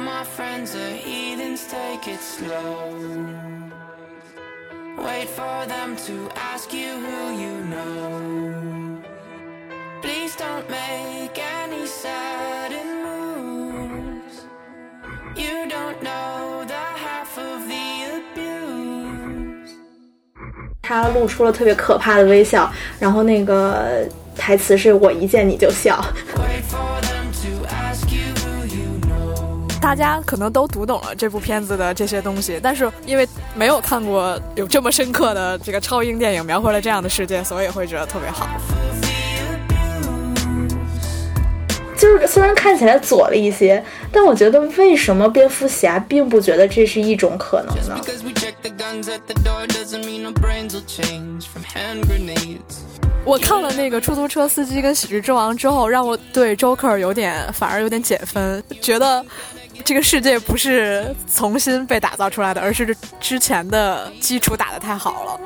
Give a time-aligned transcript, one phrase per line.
[0.00, 2.92] my friends are heathens, take it slow.
[4.98, 9.02] Wait for them to ask you who you know.
[10.02, 14.46] Please don't make any sudden moves.
[15.36, 17.86] You don't know the half of the
[18.16, 19.74] abuse.
[20.82, 26.02] 他露出了特别可怕的微笑，然后那个台词是我一见你就笑。
[29.91, 38.47] 大家可能都读懂了这部片子的这些东西，但是因为没有看过有这么深刻的这个超英电影描绘了这样的世界，所以会觉得特别好。
[41.97, 43.83] 就是虽然看起来左了一些，
[44.13, 48.01] 但我觉得为什么蝙蝠侠并不觉得这是一种可能呢.
[53.23, 59.23] 我看了那个出租车司机跟喜剧之王之后，让我对 Joker 有点反而有点减分，觉得
[59.83, 65.39] 这个世界不是重新被打造出来的，而是之前的基础打得太好了。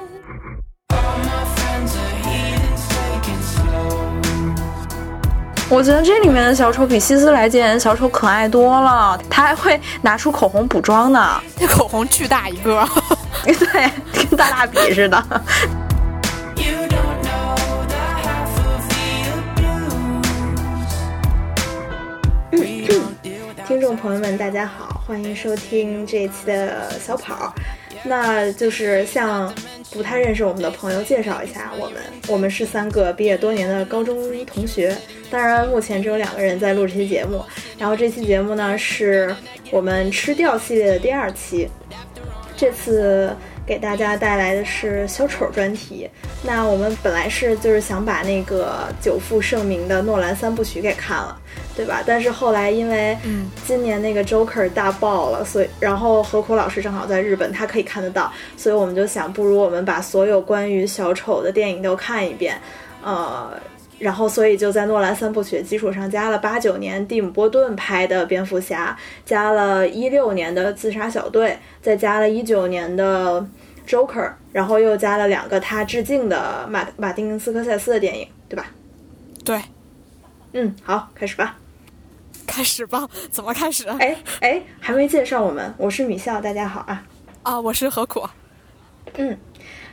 [5.67, 11.41] 我觉得这里面的小丑比希斯莱杰小丑可爱多了，他还会拿出口红补妆呢。
[11.59, 12.87] 那 口红巨大一个，
[13.43, 15.25] 对，跟大蜡笔似的。
[23.75, 27.53] 听众朋友们，大家好，欢迎收听这一期的小跑。
[28.05, 29.53] 那就是向
[29.91, 34.95] 不太认识我们的朋友介绍一下我们，我们是三个毕业多年的高中同学，
[35.29, 37.43] 当然目前只有两个人在录这期节目。
[37.77, 39.35] 然后这期节目呢是
[39.71, 41.67] 我们吃掉系列的第二期，
[42.55, 43.35] 这次
[43.65, 46.09] 给大家带来的是小丑专题。
[46.43, 51.37] 那我们本来是就是想把那个久负盛名的诺兰三部曲给看了，
[51.75, 52.03] 对吧？
[52.05, 62.59] 但是后来因为嗯今年那个 Joker 大爆了，所以然后何苦老师正好在日本，他可以看得到，所以我们就想，不如我们把所有关于小丑的电影都看一遍，
[63.03, 63.51] 呃。
[63.97, 68.93] 然后，所以就在诺兰三部曲的基础上加了八九年蒂姆·波顿拍的蝙蝠侠，
[69.25, 73.43] 加了一六年的自杀小队，再加了一九年的
[73.87, 78.65] Joker，然后又加了两个他致敬的马马丁·斯科塞斯的电影，对吧？
[79.43, 79.61] 对，
[80.53, 81.57] 嗯，好，开始吧。
[82.47, 83.87] 开始吧， 怎么开始？
[83.99, 87.03] 哎哎，还没介绍我们，我是米笑，大家好啊。
[87.43, 88.27] 啊，我是何苦。
[89.15, 89.37] 嗯，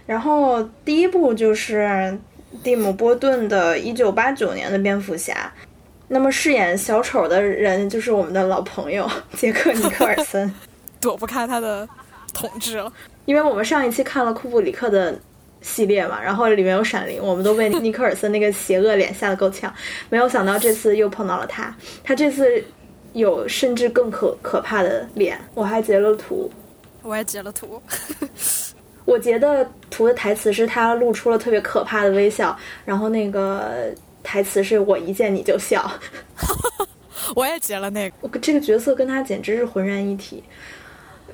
[0.07, 2.19] 然后第一部就是
[2.63, 5.53] 蒂姆·波顿的1989年的蝙蝠侠。
[6.09, 10.53] 那么饰演小丑的人就是我们的老朋友杰克·尼克尔森，
[11.01, 11.89] 躲不开他的
[12.35, 12.93] 统治了。
[13.25, 15.19] 因为我们上一期看了库布里克的
[15.61, 19.73] 系列嘛，然后里面有闪灵，我们都被尼克尔森那个邪恶脸吓得够呛。
[20.11, 22.63] 没有想到这次又碰到了他，他这次
[23.13, 26.51] 有甚至更可可怕的脸，我还截了图。
[27.03, 27.83] 我也截了图，
[29.05, 35.91] 我截的图的台词是他露出了特别可怕的微笑，然后那个台词是我一见你就笑。
[37.35, 38.17] 我也截了那个。
[38.21, 40.43] 我这个角色跟他简直是浑然一体。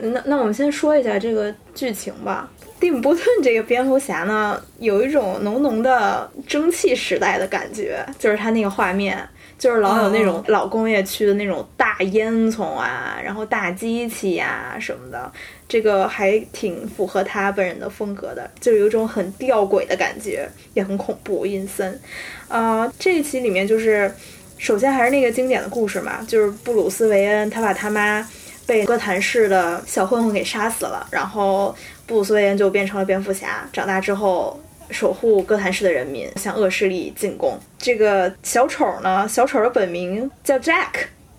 [0.01, 2.49] 那那我们先说一下这个剧情吧。
[2.81, 9.29] 蒂姆·波顿这个蝙蝠侠呢，有一种浓浓的蒸汽时代的感觉，就是他那个画面，
[9.59, 15.33] 就是老有那种老工业区的那种大烟囱啊，然后大机器呀、什么的，
[15.69, 22.01] 这个还挺符合他本人的风格的，就有一种很吊诡的感觉，也很恐怖阴森。
[22.47, 24.09] 呃，这一期里面就是，
[24.57, 28.25] 首先还是那个经典的故事嘛，就是布鲁斯·韦恩他把他妈
[28.69, 31.75] 被哥谭市的小混混给杀死了，然后
[32.07, 34.61] 布鲁斯·韦恩就变成了蝙蝠侠，长大之后。
[34.91, 37.61] 守护哥谭市的人民，向恶势力进攻。
[37.77, 40.87] 这个小丑呢，小丑的本名叫 Jack，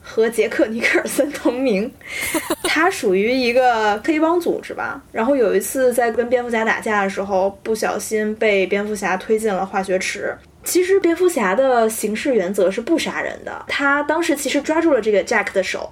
[0.04, 1.92] 和杰克·尼克尔森同名。
[2.66, 5.02] 他属于一个黑帮组织吧。
[5.12, 10.38] 然后有一次在跟蝙蝠侠打架的时候，不小心被蝙蝠侠推进了化学池。
[10.64, 13.66] 其实蝙蝠侠的行事原则是不杀人的。
[13.68, 15.92] 他当时其实抓住了这个 Jack 的手，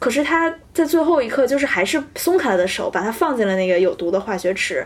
[0.00, 4.84] 可是他在最后一刻就是还是松开了的手，把他放进了那个有毒的化学池。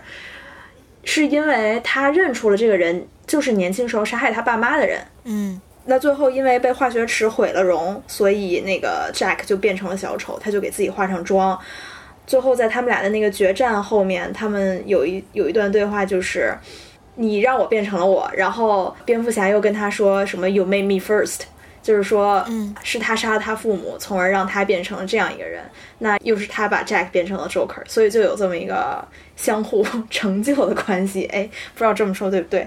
[1.07, 4.99] 是因为他认出了这个人就是年轻时候杀害他爸妈的人。
[5.25, 11.59] 嗯，那最后因为被化学池毁了容，所以那个 Jack 就变成了小丑，他就给自己化上妆。
[12.27, 16.57] 最后在他们俩的那个决战后面，他们有一有一段对话，就是
[17.17, 21.41] 你让我变成了我，然后蝙蝠侠又跟他说什么 “You made me first”，
[21.85, 25.63] 就是说，嗯，是他杀了他父母，从而让他变成了这样一个人。
[25.99, 31.27] 那又是他把 Jack 变成了 Joker，所以就有这么一个相互成就的关系。
[31.31, 32.67] 哎，不知道这么说对不对？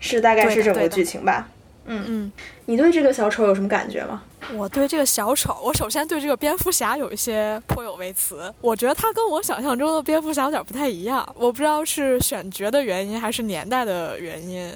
[0.00, 1.46] 是大概是这么个剧情吧？
[1.86, 2.32] 嗯嗯，
[2.64, 4.22] 你对这个小丑有什么感觉吗？
[4.54, 8.50] 我对这个小丑，我首先对这个蝙蝠侠有一些颇有微词。
[8.62, 11.26] 我觉得他跟我想象中的蝙蝠侠有点不太一样。
[11.38, 14.70] 我不知道是选角的原因还是年代的原因，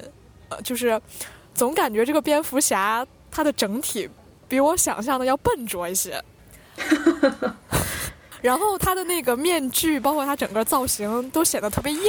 [0.49, 1.01] 呃，就是
[1.55, 4.09] 总感觉这个蝙蝠侠他的整体
[4.47, 6.21] 比我想象的要笨拙一些。
[8.41, 12.01] 然后他的那个面具，包括他整个造型，都显得特别硬。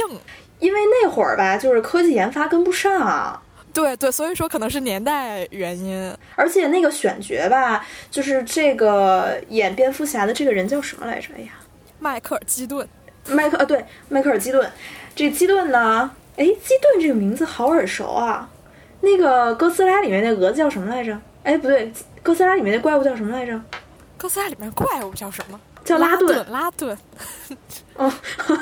[0.59, 3.41] 因为那会儿吧，就是科技研发跟不上，
[3.73, 6.15] 对对，所以说可能是年代原因。
[6.35, 11.33] 而且那个选角吧，就是这个演蝙蝠侠的这个人叫什么来着？
[11.35, 11.51] 哎呀，
[11.99, 12.87] 迈克尔基顿，
[13.27, 14.71] 迈克啊，对，迈克尔基顿。
[15.13, 16.11] 这基顿呢？
[16.37, 18.49] 哎，基顿这个名字好耳熟啊！
[19.01, 21.17] 那个哥斯拉里面那蛾子叫什么来着？
[21.43, 23.59] 哎，不对，哥斯拉里面那怪物叫什么来着？
[24.17, 25.59] 哥斯拉里面怪物叫什么？
[25.83, 26.45] 叫拉顿。
[26.51, 26.95] 拉顿。
[27.95, 28.11] 哦，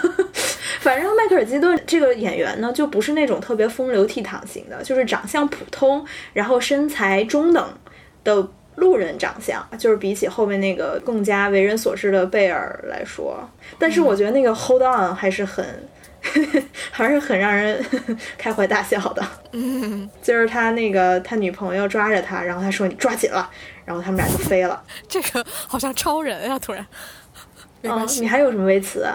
[0.80, 7.74] 反正迈克尔基顿这个演员呢，就不是那种特别风流倜傥型的，就是长相普通，然后身材中等
[8.24, 13.38] 的路人长相，就是比起后面那个更加为人所知的贝尔来说，
[13.78, 15.66] 但是我觉得那个 Hold On 还是很。
[16.92, 17.84] 还是很让人
[18.38, 19.26] 开怀大笑的。
[19.52, 23.50] 嗯，就是他那个他女朋友抓着他，然后他说你抓紧了，
[23.86, 24.81] 然后他们俩就飞了。
[25.08, 26.58] 这个好像超人啊！
[26.60, 26.86] 突然，
[27.81, 28.22] 没关系。
[28.22, 29.08] 你还有什么微词？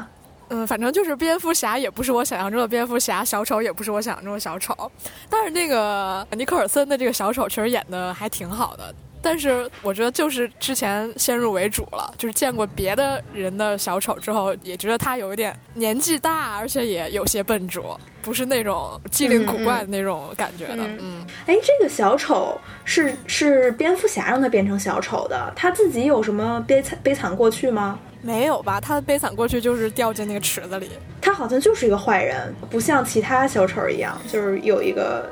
[0.49, 4.90] 嗯，反正就是蝙蝠侠也不是我想象中的蝙蝠侠，小丑也不是我想象中的小丑。
[5.31, 8.94] 但是那个尼克尔森的这个小丑确实演的还挺好的。
[9.25, 20.85] 但是我觉得就是之前先入为主了，就是见过别的人的小丑之后，也觉得他有一点年纪大，而且也有些笨拙，不是那种机灵古怪的那种感觉的。
[21.00, 27.99] 嗯，哎，这个小丑是是蝙蝠侠让他变成小丑的，他自己有什么悲惨悲惨过去吗？
[28.21, 30.91] 没有吧，他的悲惨过去就是掉进那个池子里。
[31.23, 35.26] 他好像就是一个坏人，不像其他小丑一样，就是有一个。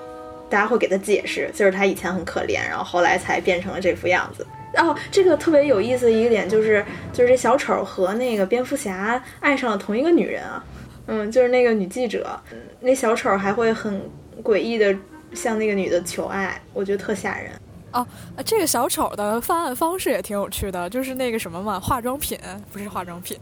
[0.52, 4.46] 大家会给他解释，就是他以前很可怜，然后后来才变成了这副样子。
[4.76, 10.62] 哦，这个特别有意思的一个点就是，就是这小丑和那个蝙蝠侠爱上了同一个女人啊。
[11.06, 12.38] 嗯，就是那个女记者，
[12.81, 13.99] 那小丑还会很
[14.43, 14.94] 诡异的
[15.32, 17.50] 向那个女的求爱，我觉得特吓人。
[17.93, 18.06] 哦，
[18.44, 22.38] 这个小丑的犯案方式也挺有趣的，就是那个什么嘛，化妆品
[22.70, 23.38] 不是化妆品。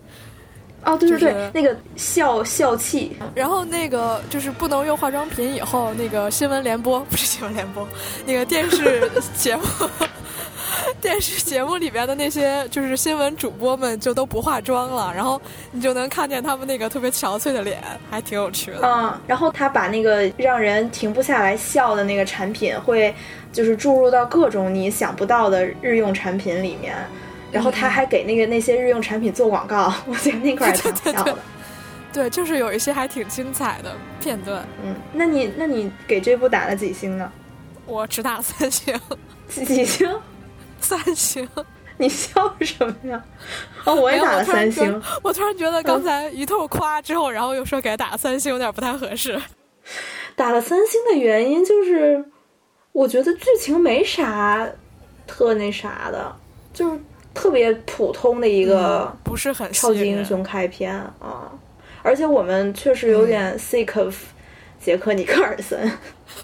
[0.84, 7.86] 哦，对对对，那个笑笑气，然后那个就是不能用化妆品，以后那个新闻联播不是新闻联播，
[8.24, 9.62] 那个电视 节目，
[11.00, 15.40] 电视节目里边的那些就是新闻主播们就都不化妆了，然后
[15.70, 18.80] 你就能看见他们那个特别憔悴的脸，还挺有趣的。
[18.82, 23.14] 嗯，然后他把那个让人停不下来笑的那个产品，会
[23.52, 26.96] 就是注入到各种你想不到的日用产品里面。
[27.52, 31.38] 然后他还给那个那些日用产品做广告，我觉得那块儿 挺笑的。
[32.12, 34.66] 对，就是有一些还挺精彩的片段。
[34.84, 37.30] 嗯，那你那你给这部打了几星呢？
[37.86, 38.98] 我只打了三星。
[39.48, 40.08] 几星？
[40.80, 41.48] 三星。
[41.96, 43.22] 你笑什么呀？
[43.84, 45.02] 哦，我也打了三星。
[45.22, 49.40] 我突然觉得刚才一通夸之后，然后又说给他打了三星，有点不太合适。
[50.34, 52.24] 打了三星的原因就是，
[52.92, 54.66] 我觉得剧情没啥
[55.26, 56.34] 特那啥的，
[56.72, 56.98] 就是。
[57.32, 61.50] 特别普通的一个不是很超级英雄开篇啊，
[62.02, 64.16] 而且我们确实有点 sick of
[64.80, 65.90] 杰克尼克尔森，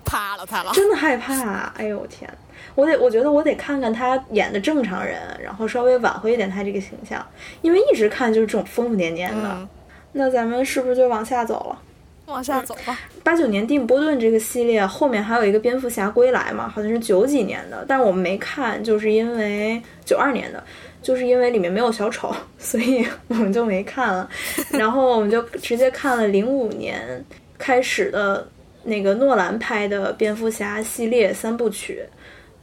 [0.04, 1.72] 怕了怕了，真的害怕！
[1.76, 2.30] 哎呦我天，
[2.74, 7.26] 我得我觉得我得看看他演的正常人，然后稍微挽回一点他这个形象，
[7.62, 9.68] 因为一直看就是这种疯疯癫癫的。
[10.12, 11.78] 那咱们是不是就往下走了？
[12.26, 12.98] 往下走吧。
[13.22, 20.62] 八九年蒂姆·波顿这个系列后面还有一个蝙蝠侠归来嘛，好像是九几年的，但是我们没看，就是因为九二年的，
[21.02, 24.28] 就是因为里面没有小丑，所以我们就没看了。
[24.70, 27.24] 然后我们就直接看了零五年
[27.58, 28.46] 开始的
[28.82, 32.02] 那个诺兰拍的蝙蝠侠系列三部曲。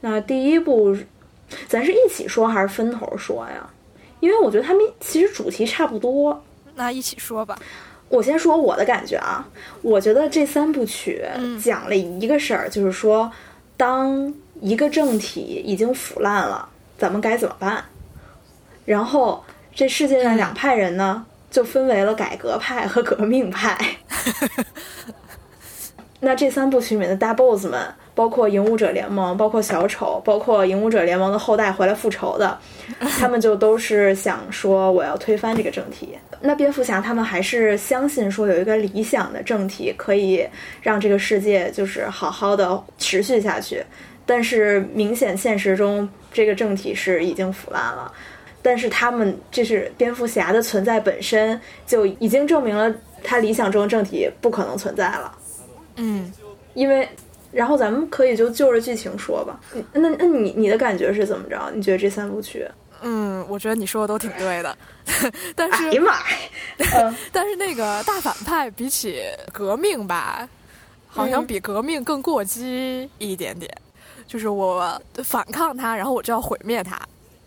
[0.00, 0.94] 那第一部，
[1.66, 3.68] 咱是一起说还是分头说呀？
[4.20, 6.42] 因为我觉得他们其实主题差不多。
[6.74, 7.58] 那一起说吧。
[8.14, 9.44] 我先说我的感觉啊，
[9.82, 11.20] 我觉得这三部曲
[11.60, 13.28] 讲了一个事儿，就是说，
[13.76, 17.84] 当一个政体已经腐烂了，咱们该怎么办？
[18.84, 19.42] 然后
[19.74, 23.76] 这世界上两派人呢，就分为了改革派和革命派。
[26.20, 27.94] 那这三部曲里面的大 boss 们。
[28.14, 32.56] 包括影武者联盟，包括小丑，包括影武者联盟的后代回来复仇的，
[33.18, 36.16] 他们就都是想说我要推翻这个政体。
[36.40, 40.46] 那蝙蝠侠他们还是相信说有一个理想的政体可以
[40.80, 43.82] 让这个世界就是好好的持续下去。
[44.26, 48.12] 但是明显现实中这个政体是已经腐烂了。
[48.62, 55.36] 但是他们这是蝙蝠侠的存在本身就已经证明了他理想中的政体不可能存在了。
[55.96, 56.32] 嗯，
[56.74, 57.08] 因为。
[57.54, 59.58] 然后咱们可以就就着剧情说吧。
[59.92, 61.70] 那那你你的感觉是怎么着？
[61.74, 62.66] 你觉得这三部曲？
[63.02, 64.76] 嗯，我觉得你说的都挺对的，
[65.54, 66.12] 但是哎呀妈
[67.00, 67.14] 呀！
[67.30, 69.20] 但是那个大反派比起
[69.52, 70.48] 革命吧，
[71.06, 73.70] 好像比革命更过激一点点。
[74.26, 76.98] 就是我反抗他，然后我就要毁灭他，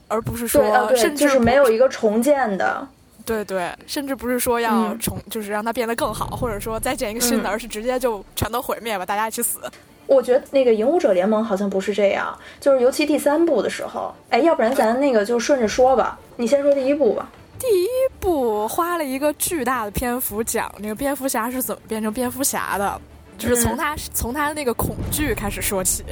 [0.07, 0.63] 而不是说
[0.95, 2.87] 甚至就是没有一个重建的。
[3.25, 9.59] 对对，甚至不是说要嗯重，就是让它变得更好，或者说再建一个新的，嗯而是直接就全都毁灭吧，大家一起死。
[10.07, 16.17] 我觉得那个《影武者联盟》好像不是这样，就是尤其第三部的时候，哎，要不然咱那个就顺着说吧。
[16.37, 17.29] 你先说第一部吧。
[17.59, 17.87] 第一
[18.19, 23.01] 部花了一个巨大的篇幅讲那个蝙蝠侠是怎么变成蝙蝠侠的，
[23.37, 26.03] 就是从他、从他的那个恐惧开始说起，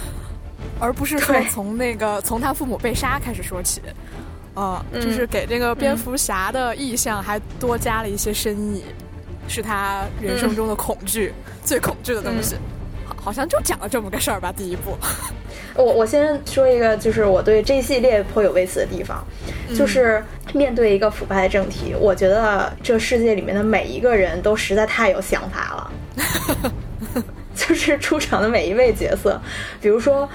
[0.80, 3.80] 而不是说从那个从他父母被杀开始说起。
[4.52, 8.82] 啊、嗯就是给这个蝙蝠侠的意象还多加了一些深意，
[9.46, 11.32] 是他人生中的恐惧、
[11.64, 12.56] 最恐惧的东西。
[13.16, 14.52] 好，像就讲了这么个事儿吧。
[14.52, 14.96] 第一部，
[15.74, 19.24] 我我先说一个，就是我对这一系列颇有微词的地方，
[19.76, 25.92] 就是面对一个腐败的政体，我觉得这世界里面的每一个人都实在太有想法了。
[27.54, 29.38] 就是出场的每一位角色，
[29.82, 30.26] 比如说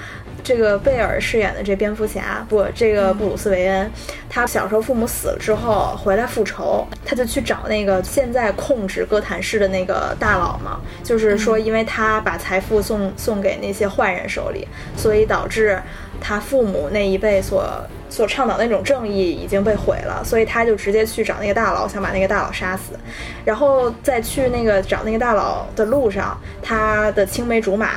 [0.46, 3.90] 这个贝尔饰演的这蝙蝠侠，不，这个布鲁斯韦恩，
[4.30, 15.82] 他小时候父母死了之后回来复仇，他就去找那个现在控制哥谭市的那个大佬嘛，就是说因为他把财富送送给那些坏人手里，所以导致
[16.20, 17.68] 他父母那一辈所
[18.08, 22.98] 所倡导的那种正义已经被毁了，所以他就直接去找那个大佬，想把那个大佬杀死，
[23.44, 27.90] 然后在去那个找那个大佬的路上，他的青梅竹马，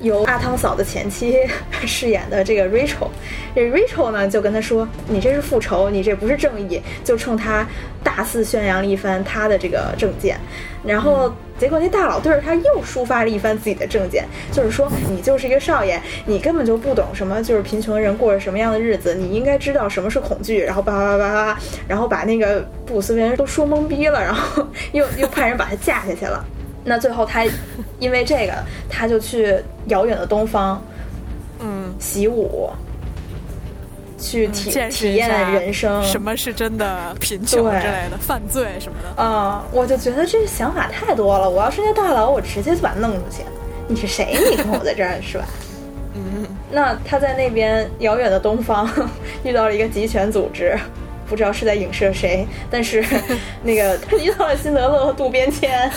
[0.00, 1.36] 由阿汤嫂的前妻
[1.86, 3.08] 饰演的这个 Rachel，
[3.54, 7.66] 这 Rachel 呢就跟他说：“你这是复仇，你这不是正义。”就冲他
[8.02, 10.38] 大肆宣扬了一番他的这个政见，
[10.86, 26.44] 然后结果那大佬对着他又抒发了一番自己的政见，就是说你就是一个少爷，你根本就不懂什么就是贫穷人过着什么样的日子，你应该知道什么是恐惧，然后叭叭叭叭叭，然后把那个布鲁斯韦恩都说懵逼了，然后又 又派人把他架下去了。
[26.84, 27.44] 那最后他
[27.98, 28.52] 因为这个，
[28.88, 30.80] 他就去遥远的东方
[31.58, 32.70] 嗯，习武，
[34.18, 36.02] 去体、体验人生。
[36.02, 39.22] 什么是真的贫穷对之类的，犯罪什么的。
[39.22, 41.48] 啊、我就觉得这想法太多了。
[41.48, 43.42] 我要是那大佬，我直接就把他弄出去。
[43.88, 44.36] 你是谁？
[44.50, 45.44] 你跟我在这儿是吧？
[46.14, 48.90] 嗯， 那他在那边遥远的东方
[49.44, 50.78] 遇到了一个集权组织，
[51.28, 53.04] 不知道是在影射谁，但是
[53.62, 55.90] 那个他遇到了辛德勒和渡边谦，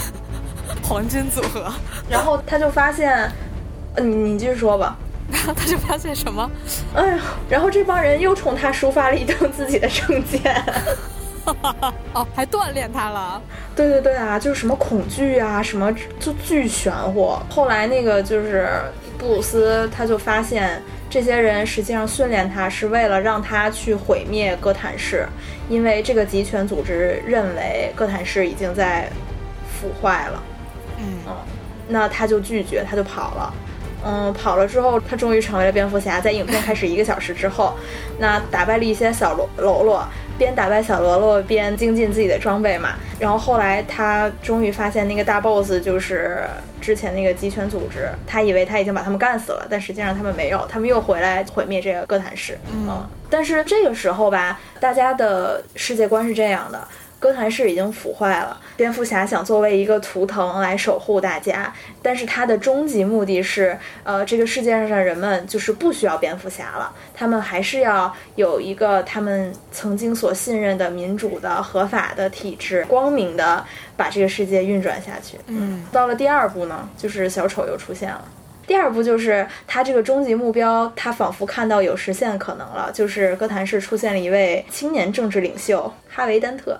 [0.84, 1.72] 黄金组合，
[2.10, 3.32] 然后他就发现，
[3.96, 4.98] 呃你你继续说吧。
[5.32, 6.50] 然后他就发现什么？
[6.96, 7.20] 哎呀，
[7.50, 10.64] 然后这帮人又冲他抒发了一顿自己的政见。
[12.14, 13.42] 哦，还锻炼他了。
[13.76, 17.36] 对对对啊，就是什么恐惧啊，什么就巨玄乎。
[17.50, 18.70] 后来那个就是
[19.18, 25.28] 布鲁斯，他就发现这些人实际上训练他是为了让他去毁灭哥谭市，
[25.70, 29.10] 因为这个集权组织认为哥谭市已经在
[29.80, 30.44] 腐坏了。
[31.00, 31.34] 嗯嗯，
[31.88, 33.54] 那他就拒绝，他就跑了。
[34.06, 36.22] 嗯，跑了之后，他终于成为了蝙蝠侠。
[36.22, 37.76] 在影片开始一个小时之后，
[38.20, 40.06] 那打败了一些小喽喽啰，
[40.38, 42.96] 边打败小喽啰边精进自己的装备嘛。
[43.20, 46.44] 然后后来他终于发现那个大 boss 就是
[46.80, 52.58] 之前那个极权组织，他以为他已经把他们干死了，但实际上他们没有，他们又回来毁灭这个哥谭市。
[52.72, 56.88] 嗯，但是这个时候吧，大家的世界观是这样的。
[57.20, 61.72] 哥谭市已经腐坏了，蝙蝠侠想作为一个图腾来守护大家，
[62.02, 73.66] 但是他的终极目的是，呃，这个世界上的人们就是不需要蝙蝠侠了，他们还是要有一个他们曾经所信任的民主的、合法的体制，光明的
[73.98, 75.38] 把这个世界运转下去。
[75.48, 78.24] 嗯，到了第二部呢，就是小丑又出现了。
[78.70, 86.80] 第二步就是他这个终极目标，他仿佛看到有实现可能了，就是哥谭市出现了一位青年政治领袖哈维·丹特。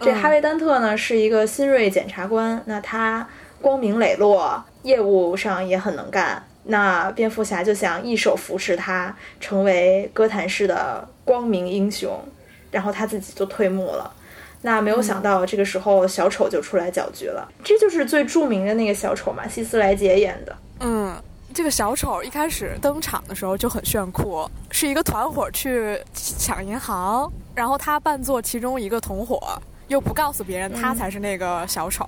[0.00, 3.26] 这哈维·丹特呢是一个新锐检察官，那他
[3.58, 6.44] 光明磊落，业务上也很能干。
[6.62, 12.22] 那蝙蝠侠就想一手扶持他，成为哥谭市的光明英雄，
[12.70, 14.12] 然后他自己就退幕了。
[14.60, 17.50] 那没有想到，这个时候小丑就出来搅局了。
[17.64, 20.54] 这就是最著名的那个小丑嘛，希斯莱杰演的。
[20.82, 21.14] 嗯，
[21.52, 32.06] 这个小丑一开始登场的时候就很炫酷，是一个团伙去抢银行，然后他扮作其中一个同伙，又不告诉别人他才是那个小丑，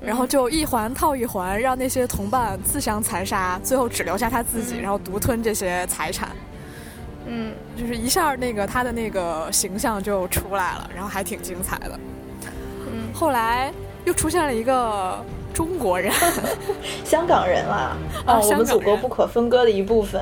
[0.00, 6.30] 然后就一环套一环，让那些同伴自相残杀，最后只留下他自己，然后独吞这些财产。
[7.26, 12.00] 嗯，就是一下那个他的那个形象就出来了，然后还挺精彩的。
[12.90, 13.72] 嗯，后来
[14.04, 16.12] 又出现了一个中国人，
[17.04, 20.20] 香港人啦，啊我们祖国不可分割的一部分，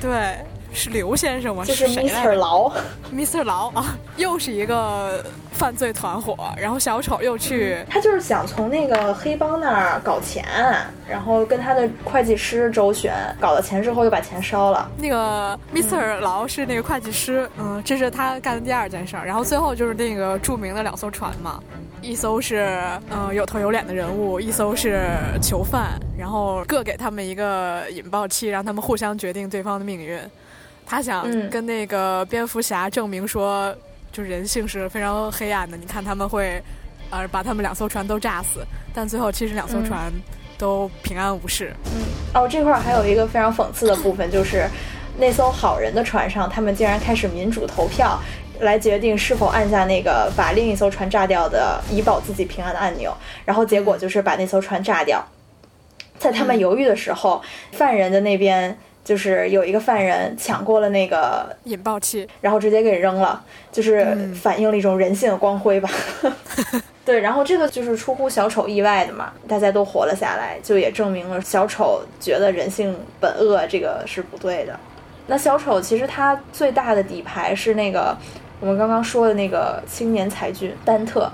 [0.00, 0.38] 对，
[0.72, 1.64] 是刘先生吗？
[1.64, 2.22] 就是 Mr.
[2.22, 2.72] 着劳。
[3.12, 3.44] Mr.
[3.44, 10.44] 劳啊，又是一个犯罪团伙，然后小丑又去，他就是想从那个黑帮那儿搞钱，
[11.08, 14.88] 然后跟他的会计师周旋，搞了钱之后又把钱烧了。
[14.96, 16.20] 那个 Mr.
[16.20, 21.60] 劳是那个会计师，嗯，这是他干的第二件事儿，然后最后就是那个著名的两艘船嘛，
[22.00, 25.08] 一艘是嗯有头有脸的人物，一艘是
[25.42, 30.18] 囚犯，然后各给他们一个引爆器，让他们互相决定对方的命运。
[30.86, 33.74] 他想嗯跟那个蝙蝠侠证明说，
[34.12, 36.62] 就人性是非常黑暗的，你看他们会，
[37.10, 38.60] 呃，把他们两艘船都炸死，
[38.92, 40.12] 但最后其实两艘嗯船
[40.58, 41.72] 都平安无事。
[41.86, 42.02] 嗯
[42.34, 44.68] 哦，这块儿还有一个非常讽刺的部分，就是
[45.18, 48.20] 那艘好人的船上，他们竟然开始民主投票，
[48.60, 55.24] 来决定是否按下那个把另一艘船炸掉的以保自己平安的按钮，然后结果就是把那艘船炸掉。
[56.18, 63.42] 在他们犹豫的时候，犯人的那边就是有一个犯人抢过了那个引爆器，然后直接给扔了，
[63.72, 65.88] 就是嗯反映了一种人性的光辉吧。
[67.04, 74.78] 对，然后这个就是出乎小丑意外的嘛，大家都活了下来，就也证明了小丑觉得人性本恶这个是不对的。
[75.26, 78.16] 那小丑其实他最大的底牌是那个
[78.60, 81.30] 我们刚刚说的那个青年才俊丹特。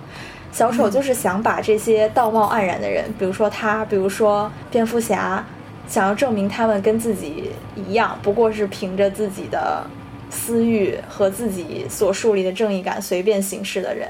[0.53, 5.45] 小丑就是想把这些道貌岸然的人，比如说他，比如说蝙蝠侠，
[5.89, 9.85] 想要证明他们跟自己一样，不过是凭着自己的
[10.31, 14.09] 私欲和自己所树立的正义感随便行事的人。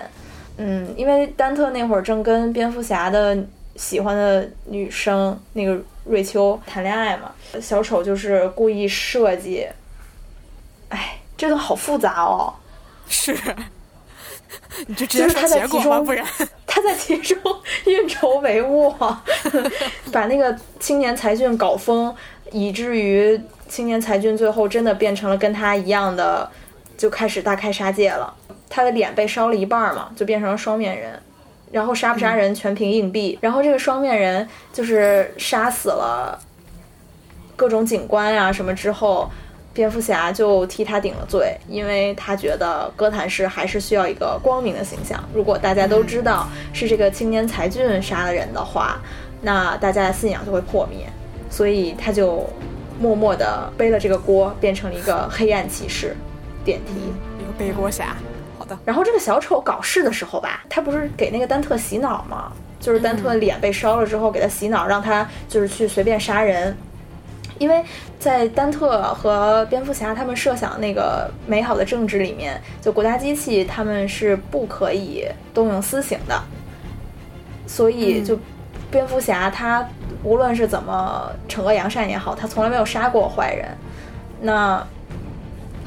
[0.59, 3.37] 嗯，因为丹特那会儿正跟蝙蝠侠的
[3.77, 7.31] 喜欢的女生那个瑞秋谈恋爱嘛，
[7.61, 9.67] 小丑就是故意设计。
[10.89, 12.55] 哎，这个好复杂哦。
[13.09, 13.37] 是，
[14.87, 16.27] 你就直接说他在结果吧，其中不然
[16.67, 17.37] 他在其中
[17.87, 19.17] 运筹帷幄，
[20.13, 22.15] 把那个青年才俊搞疯，
[22.53, 26.49] 以至于青年才俊最后真的变成了跟他一样的，
[26.97, 28.33] 就开始大开杀戒了。
[28.69, 31.21] 他的脸被烧了一半嘛，就变成了双面人。
[31.73, 33.37] 然后杀不杀人全凭硬币。
[33.41, 36.39] 然后这个双面人就是杀死了
[37.57, 39.29] 各种警官呀、什么之后，
[39.77, 45.23] 蝙蝠侠就替他顶了罪，因为他觉得哥谭市还是需要一个光明的形象。
[45.35, 48.99] 如果大家都知道是这个青年才俊杀了人的话，
[49.43, 51.07] 那大家的信仰就会破灭。
[51.51, 52.49] 所以他就
[52.99, 56.17] 默默地背了这个锅，变成了一个黑暗骑士。
[56.65, 56.93] 点题。
[57.39, 58.17] 一个背锅侠。
[58.59, 62.51] 好的，然后这个小丑搞事的时候吧，他不是给那个丹特洗脑吗？
[62.81, 66.77] 就是丹特的脸被烧了之后，给他洗脑，让他就是去随便杀人。
[67.59, 67.83] 因为
[68.19, 76.43] 在丹特和蝙蝠侠他们设想那个美好的政治里面，就国家机器他们是不可以动用私刑的，
[77.67, 78.39] 所以就
[78.91, 79.87] 蝙蝠侠他
[80.23, 83.69] 无论是怎么惩恶扬善也好，他从来没有杀过坏人。
[84.41, 84.87] 那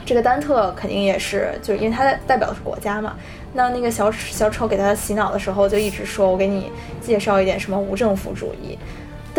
[0.05, 3.15] 这个丹特肯定也是，就因为他代表的是国家嘛。
[3.53, 8.77] 那那个小小丑给他洗脑的时候，就一直说我给你介绍一点什么无政府主义。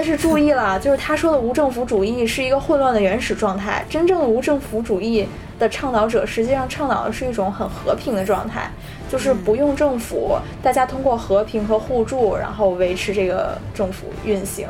[0.01, 8.71] 但是注意了，就是他说的无政府主义是一个混乱的原始状态，真正的无政府主义的倡导者实际上倡导的是一种很和平的状态，
[9.11, 14.67] 就是不用政府，大家通过和平和互助，然后维持这个政府运行。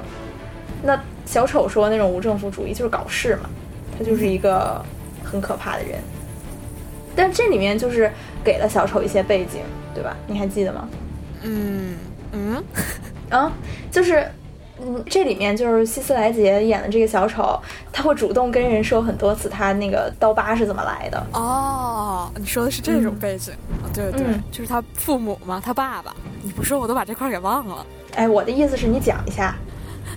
[0.82, 3.48] 那小丑说那种无政府主义就是搞事嘛，
[3.96, 4.84] 他就是一个
[5.22, 6.00] 很可怕的人。
[7.14, 8.10] 但这里面就是
[8.42, 9.60] 给了小丑一些背景，
[9.94, 10.16] 对吧？
[10.26, 10.88] 你还记得吗？
[11.42, 11.94] 嗯
[12.32, 12.64] 嗯，
[13.30, 13.52] 啊，
[13.92, 14.28] 就是，
[14.82, 17.58] 嗯，这里面就是希斯莱杰演的这个小丑，
[17.92, 21.26] 他会主动跟人说很多次他那个刀疤是怎么来的。
[21.32, 26.14] 哦，你说的是这种背景，啊对对，嗯就是他父母嘛，他爸爸。
[26.42, 27.84] 你不说我都把这块儿给忘了。
[28.14, 29.54] 哎，我的意思是你讲一下。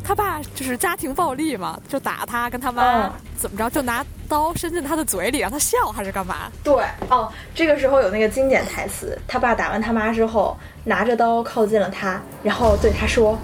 [0.03, 6.49] 他爸就是家庭暴力嘛，就打他，跟他妈、嗯怎么着，就拿刀伸进他的嘴里让他笑，还是干嘛？
[6.63, 13.37] 对，哦，这个时候有那个经典台词，他爸打完他妈之后，拿着刀靠近了他，然后对他说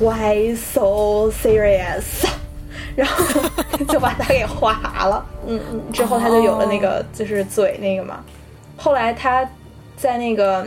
[0.00, 2.26] ：“Why so serious？”
[2.96, 3.48] 然后
[3.88, 4.72] 就把他给划
[5.04, 5.24] 了。
[5.46, 8.24] 嗯嗯，之后他就有了那个就是嘴那个嘛。
[8.76, 9.48] 后来他
[9.96, 10.66] 在那个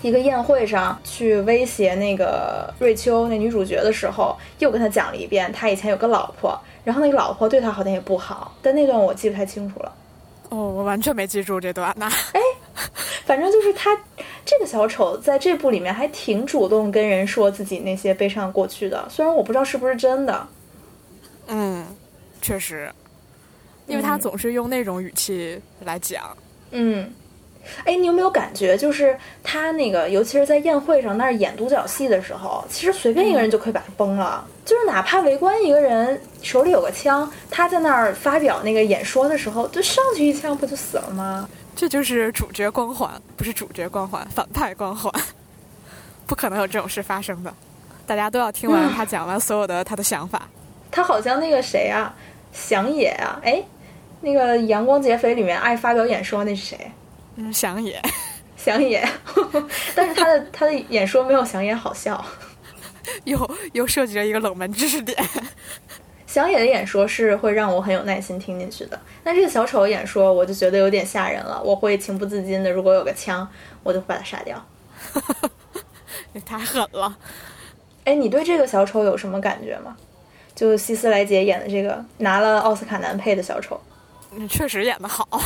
[0.00, 9.92] 一个宴会上去威胁那个瑞秋那女主角的时候，又跟他讲了一遍他以前有个老婆，然后那个老婆对他好像也不好，但那段我记不太清楚了。
[10.48, 12.10] 哦，我完全没记住这段呢。
[13.30, 13.96] 反正就是他
[14.44, 20.48] 这个小丑在这部里面还挺主动跟人说自己那些悲伤过去的，虽然我不知道是不是真的。
[21.46, 21.86] 嗯，
[22.42, 22.90] 确实，
[23.86, 26.36] 因为他总是用那种语气来讲。
[26.72, 27.08] 嗯，
[27.84, 34.44] 哎，你有没有感觉，就是他那个，尤其是在宴会上那儿演独角戏的时候，其实随便一个人就可以把他崩了。
[34.64, 41.48] 就是哪怕围观一个人手里有个枪，他在那儿发表那个演说的时候，就上去一枪，不就死了吗？
[41.80, 45.10] 这就是主角光环，不是主角光环，反派光环，
[46.26, 47.50] 不可能有这种事发生的。
[48.06, 50.46] 大家都要听完他讲完所有的他的想法。
[50.90, 52.14] 他好像那个谁啊，
[52.52, 53.64] 祥野啊，哎，
[54.20, 56.92] 那个《阳光劫匪》里面爱发表演说那是谁？
[57.36, 57.98] 嗯，祥野，
[58.58, 59.02] 祥野，
[59.96, 62.22] 但是他的他的演说没有祥野好笑，
[63.24, 65.16] 又又涉及了一个冷门知识点。
[66.30, 73.44] 祥野的演说是会让我很有耐心听进去的，但这个小丑演说我就觉得有点吓人了，我会情不自禁的，如果有个枪，
[73.82, 74.64] 我就把他杀掉。
[76.32, 77.18] 也太狠了！
[78.04, 79.96] 哎，你对这个小丑有什么感觉吗？
[80.54, 83.80] 就希斯莱杰演的这个拿了奥斯卡男配的小丑，
[84.30, 85.26] 嗯，确实演的好。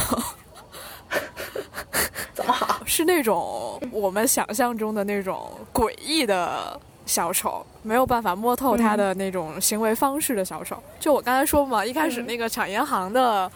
[2.35, 2.81] 怎么好？
[2.85, 10.77] 是那种我们想象中的那种诡异的小丑，没有办法摸透他的那种行为方式的小丑。
[10.99, 13.51] 就我刚才说嘛，一开始那个抢银行的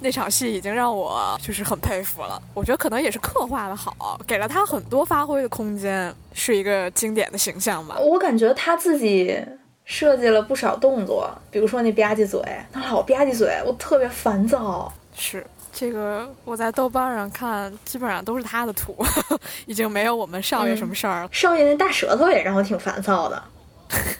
[0.00, 2.40] 那场戏已经让我就是很佩服了。
[2.54, 7.96] 我觉得可能也是刻画的好，给了他很多发挥的空间，是一个经典的形象吧。
[7.98, 9.38] 我感觉他自己
[9.84, 14.92] 设计了不少动作，比如说那吧唧嘴，他老吧唧嘴，我特别烦躁。
[15.14, 15.44] 是。
[15.72, 18.96] 这个我在豆瓣上看，基本上都是他的图，
[19.66, 21.28] 已经没有我们少爷什么事儿了。
[21.32, 23.42] 少爷那大舌头也让我挺烦躁的，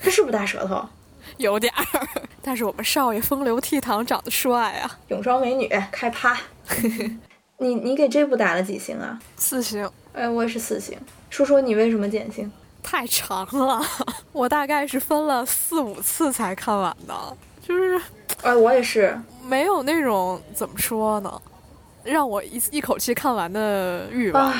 [0.03, 0.83] 他是不是大舌头？
[1.37, 2.07] 有点儿，
[2.41, 6.37] 但是我们少爷风流倜傥，长得帅啊，泳装美女开趴。
[7.57, 9.19] 你你给这部打了几星啊？
[9.37, 9.89] 四星。
[10.13, 10.97] 哎，我也是四星。
[11.29, 12.51] 说说你为什么减星？
[12.83, 13.79] 太长了，
[14.33, 18.01] 我大概是分了四五次才看完的，就是，
[18.43, 19.17] 哎，我也是。
[19.43, 21.41] 没有那种怎么说呢，
[22.03, 24.53] 让我一一口气看完的欲望。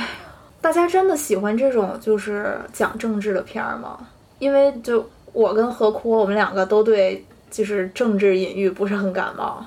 [0.60, 4.08] 大家真的喜欢这种就是讲政治的片儿吗？
[4.40, 9.66] 因为就我跟何哭，我们两个都对就是政治隐喻不是很感冒。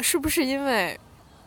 [0.00, 0.98] 是不是因为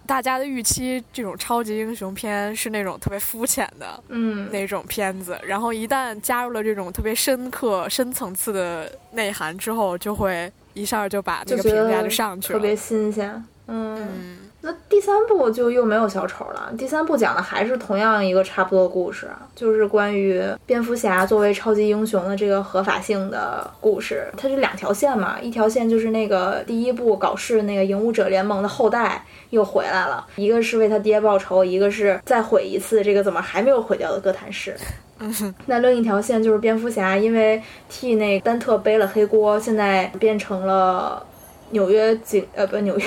[0.07, 10.51] 大家的预期，这种超级英雄片是那种特别肤浅的，嗯，那种片子，然后一旦加入了这种特别深刻、深层次的内涵之后，就会。
[10.79, 13.43] 一下就把那个评价就上去了，特别新鲜。
[13.67, 16.73] 嗯，那第三部就又没有小丑了。
[16.75, 24.25] 第三部讲的还是同样一个差不多的故事，就是关于蝙蝠侠作为超级英雄的这个合法性的故事。
[24.35, 34.75] 它是两条线嘛，一条线就是那个第一部搞事那个影武者联盟的后代又回来了，一个是为他爹报仇，一个是再毁一次这个怎么还没有毁掉的哥谭市。
[35.67, 41.25] 那另一条线就是蝙蝠侠，因为替那丹特背了黑锅，现在变成了
[41.71, 43.05] 纽约警呃不纽约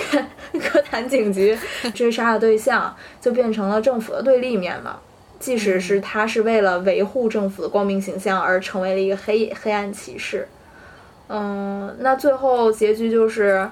[0.61, 1.59] 哥谭警局
[1.95, 4.99] 追杀的对象，就变成了政府的对立面嘛。
[5.41, 10.47] 即使是他是为了维护政府的光明形象而成为了一个黑黑暗骑士，
[11.29, 13.69] 嗯，那最后结局就是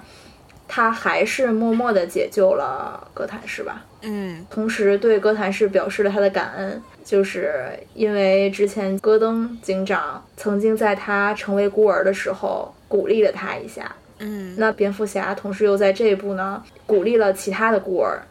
[0.72, 3.84] 他还是默默的解救了哥谭市吧。
[4.02, 6.80] 嗯，同时对哥谭市表示了他的感恩。
[7.02, 7.52] 就是
[7.94, 18.22] 因为之前戈登警长曾经在他成为孤儿的时候鼓励了他一下，嗯，那蝙蝠侠同时又在这一部呢鼓励了其他的孤儿，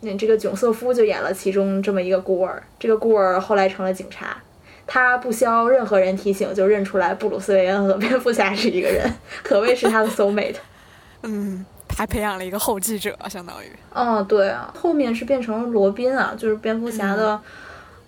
[0.00, 4.34] 那这个囧瑟夫就演了其中这么一个孤儿，这个孤儿后来成了警察，
[4.86, 9.12] 他不需要任何人提醒就认出来布鲁斯韦恩和蝙蝠侠是一个人，
[9.42, 10.56] 可谓是他的 soul mate，
[11.22, 11.64] 嗯。
[11.96, 13.72] 还培养了一个后继者，相当于。
[13.94, 17.40] 哦，对啊，后面是变成了罗宾啊，就是蝙蝠侠的。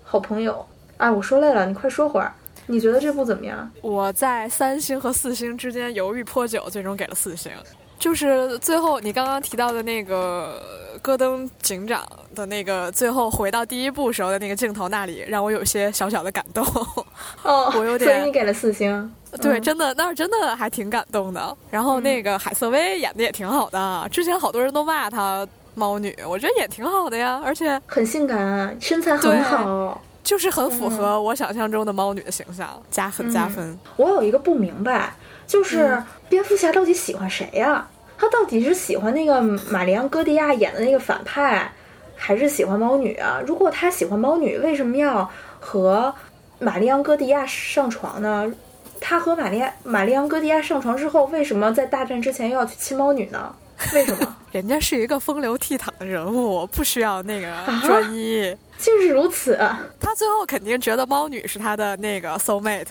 [0.02, 0.66] 好朋友，
[0.96, 2.32] 哎，我说累了，你快说会儿。
[2.66, 3.70] 你觉得这部怎么样？
[3.80, 7.50] 我在三星和四星之间犹豫颇久，最终给了四星。
[7.98, 10.62] 就是最后你刚刚提到的那个
[11.02, 16.64] 戈登警长的那个最后回到第一部时候的那个镜头那里，让我有些小小的感动。
[17.42, 18.10] 哦， 我有点。
[18.10, 19.12] 所以你给了四星。
[19.42, 21.56] 对，真的，那是真的还挺感动的。
[21.70, 25.46] 然后那个海瑟薇演的也挺好的，之前好多人都骂她。
[25.74, 33.78] 猫女，我觉得也挺好的呀，而且很性感，身材很好，就是很符合我想象中的猫女的形象，加很加分。
[33.94, 35.14] 我有一个不明白，
[35.46, 37.88] 就是蝙蝠侠到底喜欢谁呀？
[38.16, 41.70] 他到底是喜欢那个玛丽昂戈迪亚演的那个反派，
[42.16, 43.40] 还是喜欢猫女啊？
[43.46, 46.12] 如果他喜欢猫女，为什么要和
[46.58, 48.52] 玛丽昂戈迪亚上床呢？
[49.00, 53.54] 他和玛丽亚玛丽昂戈迪亚上床之后，为什么在大战之前又要去亲猫女呢？
[53.94, 54.36] 为什么？
[54.50, 57.46] 人家是一个风流倜傥的人物，不需要那个
[57.86, 58.56] 专一。
[58.76, 59.56] 竟是如此，
[60.00, 62.86] 他最后肯定觉得猫女是他的那个 soul mate，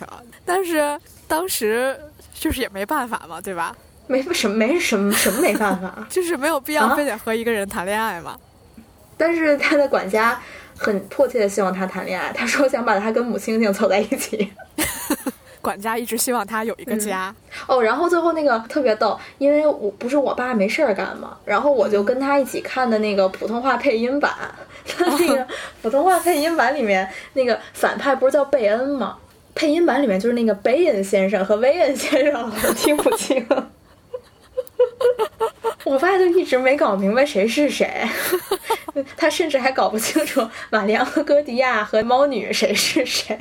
[0.46, 1.98] 但是当时
[2.38, 3.74] 就是也没办法嘛，对吧？
[4.06, 8.36] 没什么，没什么，什么没办法， 就是没有必要非得和一个人谈恋爱嘛。
[9.18, 10.40] 但是他的管家
[10.76, 12.32] 很迫切的希望他谈恋爱。
[12.32, 14.50] 他说想把他跟母猩猩凑在一起。
[15.60, 17.34] 管家一直希望他有一个家。
[17.66, 24.32] 哦，然后最后那个特别逗，因为我不是我爸没事儿干嘛，然后我就跟他一起看的那个普通话配音版。
[24.86, 25.46] 他那个
[25.82, 29.18] 普通话配音版里面，那个反派不是叫贝恩吗？
[29.58, 33.44] 配音版里面就是那个贝恩先生和威恩先生，我 听不清。
[35.82, 38.06] 我爸就一直没搞明白谁是谁，
[39.16, 43.36] 他甚至还搞不清楚马里昂和戈迪亚和猫女谁是谁。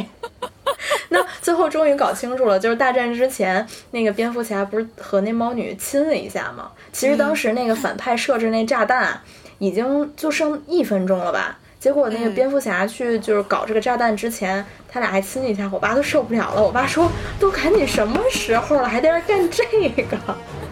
[1.09, 6.71] 那最后终于搞清楚了，就是大战之前那个蝙蝠侠不是和那猫女亲了一下吗？
[6.91, 9.21] 其实当时那个反派设置那炸弹
[9.59, 11.59] 已经就剩一分钟了吧？
[11.79, 16.61] 结果那个蝙蝠侠去就是搞这个炸弹之前，他俩还亲了一下，我爸都受不了了。
[16.61, 17.09] 我爸说
[17.39, 20.17] ：“都赶紧什么时候了，还在这干这个？”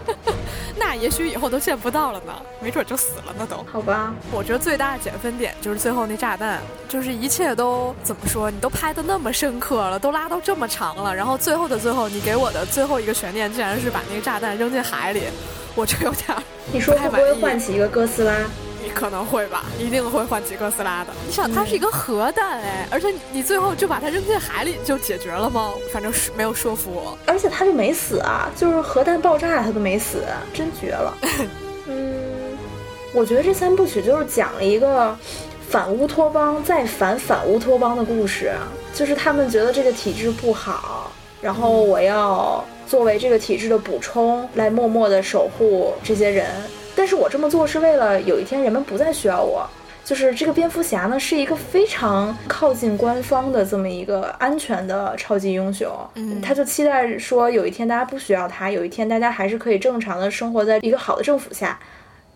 [0.78, 3.66] 那也许以后都见不到了呢，没准就死了呢都。
[3.72, 8.52] 好吧，我觉得最大的减分点就是最后那炸弹，就是一切都怎么说？
[8.52, 15.24] 你都拍的那么深刻了，都拉到这么长了，然后最后的最后，你给我的最后一个悬念，竟然是把那个炸弹扔进海里，
[15.76, 16.38] 我就有点。
[16.74, 18.34] 你说会不会唤起一个哥斯拉？
[18.96, 21.12] 可能会吧，一定会换起哥斯拉的。
[21.28, 25.74] 你想，它是一个核弹哎，而且你最后就把它扔进海里就解决了吗？
[25.92, 27.18] 反正是没有说服我。
[27.28, 31.14] 而且他就没死啊，就是核弹爆炸他都没死，真绝了。
[31.88, 32.16] 嗯，
[33.14, 35.16] 我觉得这三部曲就是讲了一个
[35.70, 38.54] 反乌托邦再反反乌托邦的故事，
[38.94, 46.48] 就是他们觉得这个体制不好，然后我要作为这个体制的补充来默默的守护这些人。
[46.96, 49.68] 但是我这么做是为了有一天人们不再需要我，
[50.04, 61.78] 就是这个蝙蝠侠呢是一个非常靠近官方的这么一个安全的超级英雄，嗯，他就期待说有一天大家不需要他，有一天大家还是可以正常的生活在一个好的政府下，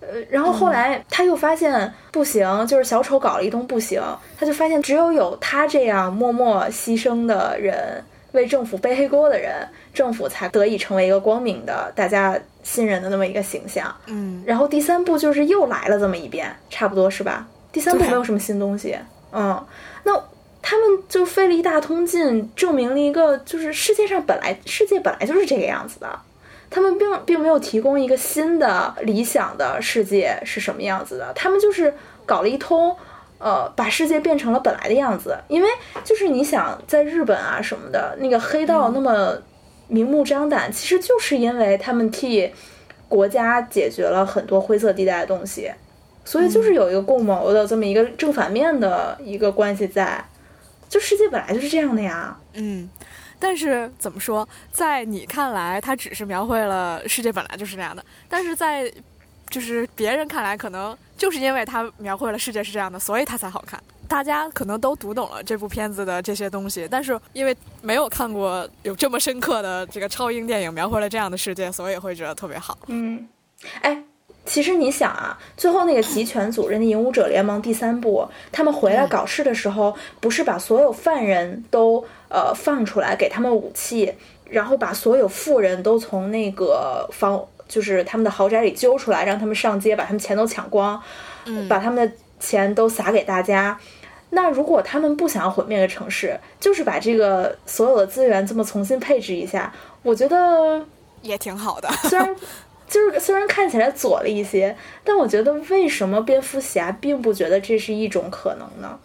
[0.02, 4.02] 呃，然后后来他又发现不行，就是小丑搞了一通不行，
[4.38, 8.04] 他就发现只有有他这样默默牺牲的人。
[8.32, 13.94] 为政府背黑锅的人，政府才得以成为一个光明的、大家信任的那么一个形象。
[14.08, 17.48] 嗯，然后第三部就是又来了这么一遍，差不多是吧？
[17.72, 18.96] 第三部没有什么新东西。
[19.32, 19.66] 嗯，
[20.04, 20.14] 那
[20.62, 26.20] 他们就费了一大通劲，证明了一个就是世界上本来世界本来就是这个样子的，
[26.70, 31.94] 他们并并没有提供一个新的理想的世界是什么样子的，他们就是
[32.26, 32.96] 搞了一通。
[33.40, 35.70] 呃，把世界变成了本来的样子，因为
[36.04, 39.34] 就是你想在日本啊什么的，那个黑道那么
[39.88, 42.52] 明目张胆，其实就是因为他们替
[43.08, 45.72] 国家解决了很多灰色地带的东西，
[46.26, 50.22] 所以就是有一个共谋的这么一个正反面的一个关系在，
[50.90, 52.38] 就世界本来就是这样的呀。
[52.56, 52.90] 嗯，
[53.40, 58.92] 但是怎么说，在你看来，它只是描绘了世界本来就是那样的，但是在。
[59.50, 63.82] 就是别人看来，可能就是因为他描绘了世界是这样的，所以他才好看。
[64.08, 72.76] 大家可能都读懂了这部片子的这些东西，但是因为没有看过有这么深刻的这个超英电影描绘了这样的世界，所以会觉得特别好。
[72.88, 73.28] 嗯，
[73.82, 74.04] 哎，
[74.46, 84.12] 其实你想啊，最后那个集权组织的影武者联盟第三部，他们回来搞事的时候，不是把所有犯人都呃放出来，给他们武器，
[84.46, 87.46] 然后把所有富人都从那个房。
[87.70, 91.02] 就是他们的豪宅里揪出来，让他们上街，把他们钱都抢光，
[91.70, 93.80] 把他们的钱都撒给大家。
[94.32, 100.84] 那如果他们不想要毁灭的城市，就是把这个所有的资源这么重新配置一下，我觉得
[101.22, 101.88] 也挺好的。
[102.10, 102.36] 虽然
[102.88, 109.00] 就是虽然看起来左了一些，但我觉得为什么蝙蝠侠并不觉得这是一种可能呢？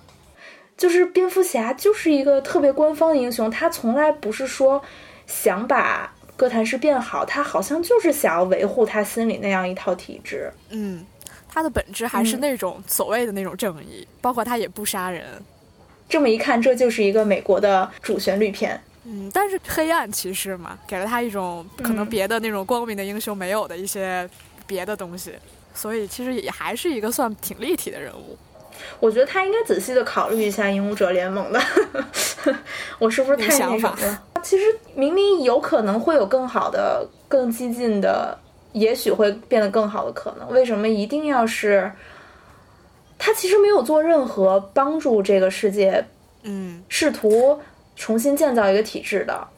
[0.76, 4.82] 就是蝙蝠侠就是一个特别官方的英雄，他从来不是说
[5.26, 6.10] 想把。
[6.36, 10.52] 哥谭市变好，他好像就是想要维护他心里那样一套体制。
[10.70, 11.04] 嗯，
[11.48, 15.24] 他的本质还是那种所谓的那种正义，包括他也不杀人。
[16.08, 18.80] 这么一看，这就是一个美国的主旋律片。
[19.04, 24.28] 嗯，但是黑暗骑士嘛，给了他一种可能别的那种光明的英雄没有的一些
[24.66, 25.32] 别的东西，
[25.74, 28.36] 所以其实也还是一个算挺立体的人物。
[28.98, 31.62] 我觉得他应该仔细的考虑一下《影武者联盟》的，
[32.98, 34.22] 我是不是太那什么了？
[34.44, 38.38] 其实明明有可能会有更好的、更激进的，
[38.72, 40.48] 也许会变得更好的可能。
[40.52, 41.90] 为什么一定要是
[43.18, 43.32] 他？
[43.32, 46.04] 其实没有做任何帮助这个世界，
[46.42, 47.58] 嗯，试图
[47.96, 49.48] 重新建造一个体制的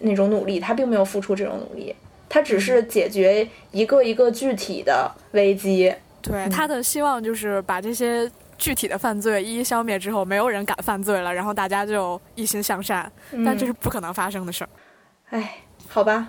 [0.00, 1.94] 那种努力，他并没有付出这种努力，
[2.28, 5.94] 他只是解决一个一个具体的危机。
[6.20, 8.30] 对，他的希望就是把这些。
[8.58, 13.10] 具体的犯罪一一消灭之后，没有人敢犯罪了，然后大家就一心向善。
[13.44, 14.68] 但这是不可能发生的事儿。
[15.30, 15.56] 哎，
[15.88, 16.28] 好吧，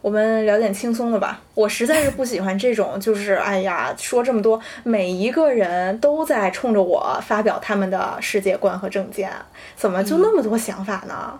[0.00, 1.40] 我们聊点轻松的吧。
[1.54, 9.32] 我实在是不喜欢这种，就是哎呀，说这么多，每一个人都在冲着我发表他们的世界观和政见，
[9.76, 11.38] 怎么就那么多想法呢？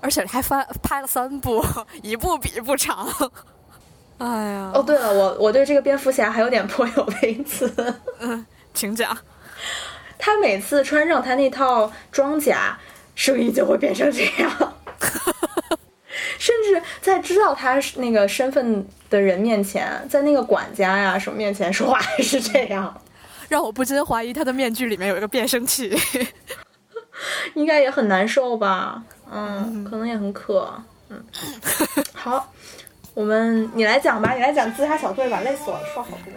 [0.00, 1.64] 而且还翻拍了三部，
[2.02, 3.08] 一部比一部长。
[4.18, 7.72] 哎呀，哦，对了，我我对这个蝙蝠侠还有点颇有微词。
[8.20, 8.46] 嗯，
[8.78, 9.18] 请讲。
[10.16, 12.78] 他每次穿上他那套装甲，
[13.16, 14.74] 声音就会变成这样。
[16.38, 23.02] 甚至在知道他那个身份的人面前，在那个管家呀什么面前说话还是这样，
[23.48, 25.96] 让我不禁怀疑他的面具里面有一个变声器，
[27.54, 29.02] 应该也很难受吧？
[29.30, 30.72] 嗯，可能也很渴。
[31.10, 31.24] 嗯，
[32.14, 32.52] 好，
[33.18, 36.32] 我们你来讲吧，你来讲自杀小队吧，累死我了，说好多。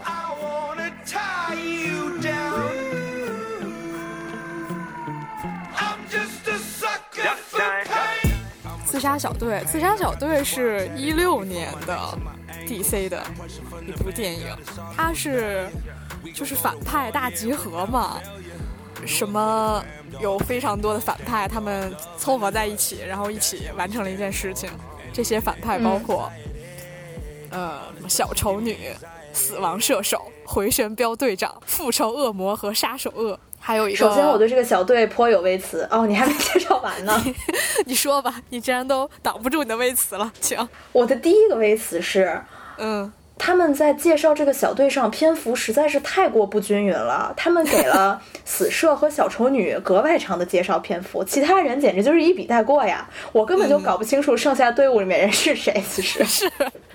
[8.83, 12.17] 自杀小队，自杀小队是一六年的
[12.65, 13.23] DC 的
[13.85, 14.47] 一部电影，
[14.97, 15.69] 它是
[16.33, 18.19] 就是反派大集合嘛，
[19.05, 19.85] 什么
[20.19, 24.67] 有非常多的反派，他们凑合在一起，然后一起完成了一件事情。
[25.13, 26.31] 这些反派包括，
[27.51, 28.77] 呃，小丑女、
[29.33, 33.37] 死亡射手、回旋镖队长、复仇恶魔和杀手恶。
[33.59, 37.23] 还有一个，首先我对这个小队颇有微词哦，你还没介绍完呢，
[37.85, 40.57] 你说吧，你既然都挡不住你的微词了，请。
[40.91, 42.41] 我的第一个微词是，
[42.77, 43.11] 嗯，
[43.43, 56.47] 他们在介绍这个小队上篇幅实在是太过不均匀了，他们给了 死射和小丑女格外长的介绍篇幅，其他人简直就是一笔带过呀，我根本就搞不清楚剩下队伍里面人是谁，其实 是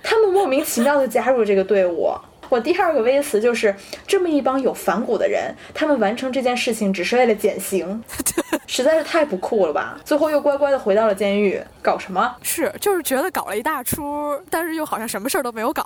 [0.05, 2.15] 他们莫名其妙的加入这个队伍。
[2.49, 3.75] 我第二个微词就是
[4.07, 8.03] 这么一帮有反骨的人，他们完成这件事情只是为了减刑，
[8.67, 9.99] 实在是太不酷了吧！
[10.05, 12.37] 最后又乖乖的回到了监狱，搞什么？
[12.43, 15.85] 是，就是觉得搞了一大出，但是又好像什么事儿都没有搞，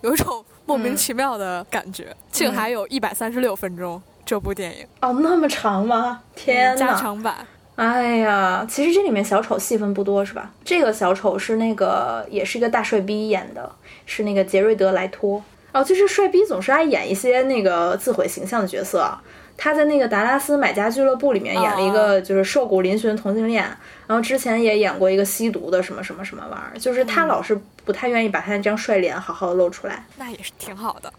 [0.00, 2.14] 有一种莫名其妙的感觉。
[2.30, 6.22] 竟还有一百三十六分钟，这部电影哦，那么长吗？
[6.34, 6.86] 天哪！
[6.86, 7.46] 加长版。
[7.76, 10.50] 哎呀，其实这里面小丑戏份不多是吧？
[10.64, 13.70] 这个小丑是那个，也是一个大帅逼演的，
[14.04, 15.42] 是那个杰瑞德莱托。
[15.78, 19.08] 哦，就是帅逼总是爱演一些那个自毁形象的角色。
[19.56, 23.64] 他在那个达拉斯买家俱乐部里面演了一个就是瘦骨嶙峋同性恋，
[24.06, 26.78] 然后之前也演过一个吸毒的什么什么什么玩意儿。
[26.78, 30.04] 就是他老是不太愿意把他那张帅脸好好的露出来。
[30.16, 31.12] 那也是挺好的，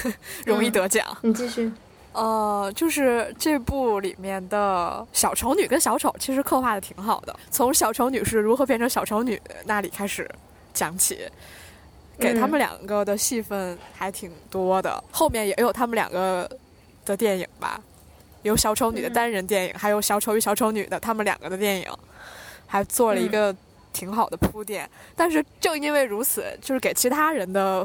[0.44, 1.06] 容易得奖。
[1.22, 1.72] 你继续。
[2.12, 10.28] 呃，就是这部里面的小丑女跟小丑其实刻画的挺好的，从小丑女是如何变成小丑女那里开始
[10.74, 11.20] 讲起。
[12.18, 16.48] 给他们两个的戏份还挺多的，后面也有他们两个
[17.04, 17.80] 的电影吧，
[18.42, 21.86] 有小丑女的单人电影，还有小丑与小丑女的他们两个的电影，
[22.66, 23.54] 还做了一个
[23.92, 24.88] 挺好的铺垫。
[25.14, 27.84] 但是正因为如此，就是给其他人的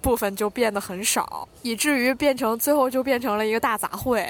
[0.00, 4.26] 部分就变得很少，以至于变成最后就变成了一个大杂烩。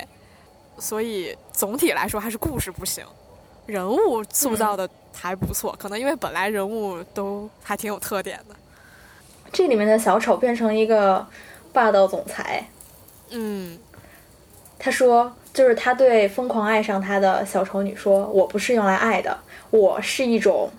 [0.78, 3.04] 所以总体来说还是故事不行，
[3.66, 8.56] 人物塑造的还不错，可能因为本来人物都还挺有特点的。
[9.52, 11.26] 这里面的小丑变成一个
[11.72, 12.64] 霸道总裁，
[13.30, 13.78] 嗯，
[14.78, 19.36] 他说，就是他对疯狂爱上他的小丑女说：“我不是用来爱的，
[19.70, 20.70] 我是一种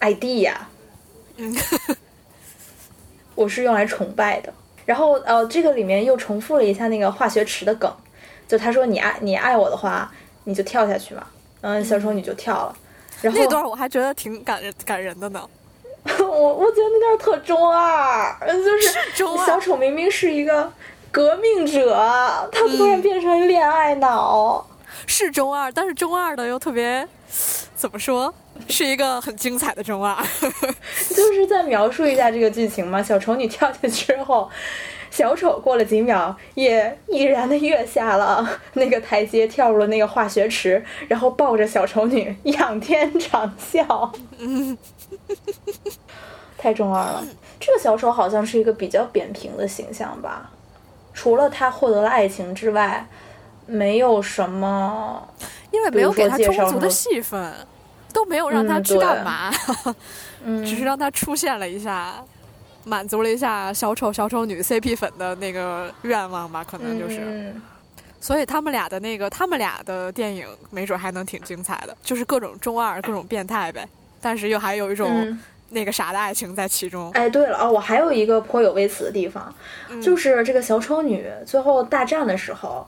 [0.00, 0.54] idea，
[1.36, 1.54] 嗯，
[3.34, 4.52] 我是用来崇拜的。”
[4.86, 7.94] 然后，呃，这个里面又重复了一下那个化学池的梗，
[8.48, 10.12] 就他说：“你爱你爱我的话，
[10.44, 11.26] 你就跳下去嘛。”
[11.62, 12.76] 嗯，小丑女就跳了。
[13.22, 15.48] 然后那段我还觉得挺感人感人的呢。
[16.20, 20.72] 我我觉得那段特中二，就是小丑明明是一个
[21.10, 21.94] 革命者，
[22.52, 24.66] 他突然变成恋爱脑，
[25.06, 27.06] 是中二，但是中二的又特别
[27.74, 28.32] 怎么说，
[28.68, 30.16] 是一个很精彩的中二。
[31.14, 34.48] 就是在描述一下这个剧情嘛，小丑女跳下去之后，
[35.10, 44.10] 小丑过了几秒也毅然的跃下了那个台阶，跳入了那个化学池，然后抱着小丑女仰天长啸。
[44.38, 44.76] 嗯。
[46.58, 47.24] 太中二了，
[47.60, 50.50] 这个小丑好像是一个比较扁平的形象吧？
[51.12, 53.06] 除了他获得了爱情之外，
[53.66, 55.26] 没有什么，
[55.70, 57.54] 因为没有给他充足的戏份，
[58.12, 59.50] 都没有让他去干嘛，
[60.42, 62.14] 嗯， 只是让他出现了一下，
[62.84, 66.62] 满足了一下小丑小丑女 CP 粉的那个愿望吧？
[66.64, 67.54] 可能就是，
[68.20, 73.88] 所以他们俩的那个他们俩的电影，没准还能挺精彩的，就是各种中二，各种变态呗。
[74.26, 77.12] 但是又还有一种那个啥的爱情在其中。
[77.12, 79.54] 哎，对了哦，我还有一个颇有微词的地方，
[80.02, 82.84] 就是这个小丑女最后大战的时候，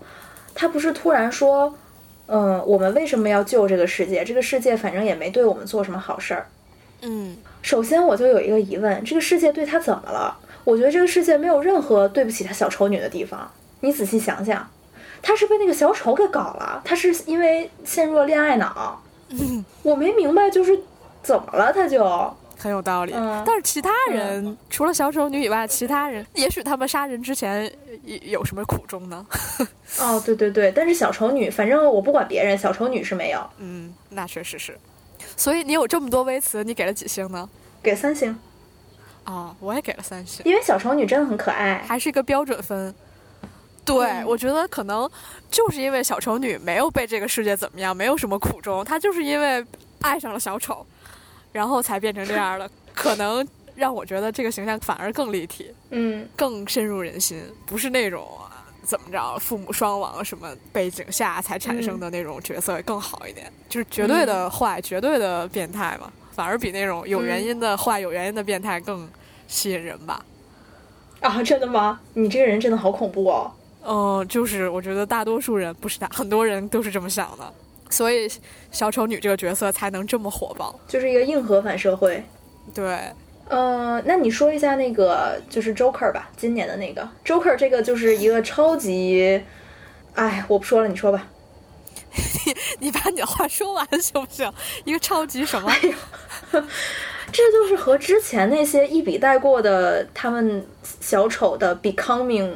[0.52, 1.72] 她不是突然说
[2.26, 4.24] ：“嗯，我们为什么要救这个世界？
[4.24, 6.48] 这个世界反正也没对我们做什么好事儿。”
[7.02, 10.36] 嗯，首先我就有一个疑问：这个世界对她怎么了？
[10.64, 13.48] 我觉得这个世界没有任何对不起她小丑女的地方。
[13.78, 14.68] 你仔细想想，
[15.22, 19.00] 她是被那个小丑给搞了，她是因为陷入了恋爱脑。
[19.82, 20.80] 我没明白，就是
[21.28, 23.12] 怎么了，他就很有道理。
[23.14, 27.70] 嗯但是其他人、除了小丑女以外，其他人也许他们杀人之前
[28.04, 29.26] 有有什么苦衷呢？
[30.00, 34.78] 哦，对对对，但是小丑女，反正我不管别人，小丑女是没有，嗯，那确实是。
[35.36, 37.46] 所以你有这么多微词，你给了几星呢？
[37.82, 38.34] 给三星，
[39.24, 41.84] 啊、我也给了三星，因为小丑女真的很可爱。
[41.86, 42.94] 还是一个标准分。
[43.84, 45.08] 对，嗯我觉得可能
[45.50, 49.64] 就是因为小丑女没有被这个世界怎么样，没有什么苦衷，她就是因为
[50.00, 50.84] 爱上了小丑，
[51.58, 52.70] 然后才变成这样的。
[52.94, 53.44] 可能
[53.74, 69.08] 让我觉得这个形象反而更立体，嗯更深入人心，不是那种啊怎么着父母双亡什么背景下才产生的那种角色更好一点，就是绝对的坏、绝对的变态嘛，反而比那种有原因的坏、有原因的变态更
[69.48, 70.24] 吸引人吧。
[71.20, 71.98] 啊，真的吗？
[72.14, 73.52] 你这个人真的好恐怖哦。
[73.84, 77.52] 嗯，就是我觉得大多数人不是大，很多人都是这么想的，
[77.90, 78.30] 所以
[78.70, 80.78] 小丑女这个角色才能这么火爆。
[80.86, 82.22] 就是一个硬核反社会。
[82.74, 83.00] 对，
[83.48, 89.42] 呃，那你说一下那个就是 Joker 吧，今年的那个 Joker，这个就是一个超级，
[90.14, 91.26] 哎，我不说了，你说吧。
[92.80, 94.50] 你把你的话说完行不行？
[94.84, 95.70] 一个超级什么？
[97.30, 100.66] 这就是和之前那些一笔带过的他们
[101.00, 102.50] 小丑的 Becoming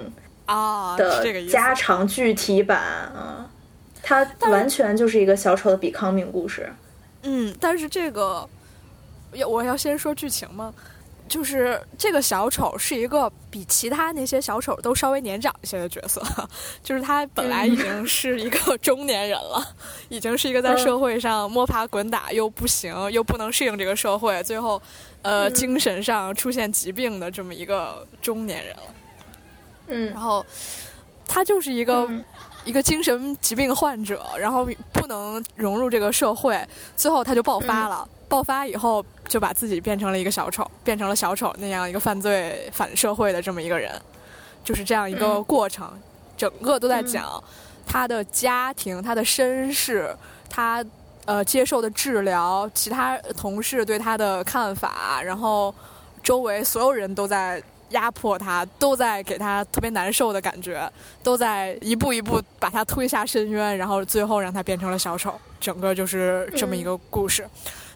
[0.47, 1.47] 啊，的这个。
[1.47, 3.32] 加长具体版啊，
[4.13, 6.73] 它完全就是一个小丑的 Becoming 故事。
[7.23, 8.49] 嗯，但是这个
[9.33, 10.75] 要我要先说剧情吗？
[11.29, 16.21] 就是这个小丑是一个比其他那些小丑都稍微年长一些的角色，
[16.83, 19.75] 就是他本来已经是一个中年人了，
[20.11, 24.83] 已经是一个在社会上摸爬滚打又不行又不能适应这个社会，最后
[25.23, 28.83] 呃、嗯精神上出现疾病的这么一个中年人了。
[29.87, 30.45] 嗯然后
[31.27, 32.23] 他就是一个、嗯
[32.65, 36.61] 一个精神疾病患者，然后不能融入这个社会，
[36.97, 38.09] 最后他就爆发了。
[38.29, 44.01] 爆发以后就把自己变成了一个小丑，变成了小丑那样一个犯罪反社会的这么一个人，
[44.65, 45.45] 就是这样一个嗯。
[45.45, 45.93] 过程，
[46.35, 47.43] 整个都在讲
[47.87, 50.17] 他的家庭、他的身世、
[50.49, 50.83] 他
[51.27, 55.75] 呃接受的治疗、其他同事对他的看法，然后
[56.23, 57.63] 周围所有人都在
[57.93, 60.91] 压迫他，都在给他特别难受的感觉，
[61.23, 65.33] 都在一步一步把他推下深渊，然后最后让他变成了小丑。
[65.61, 67.49] 整个就是这么一个故事。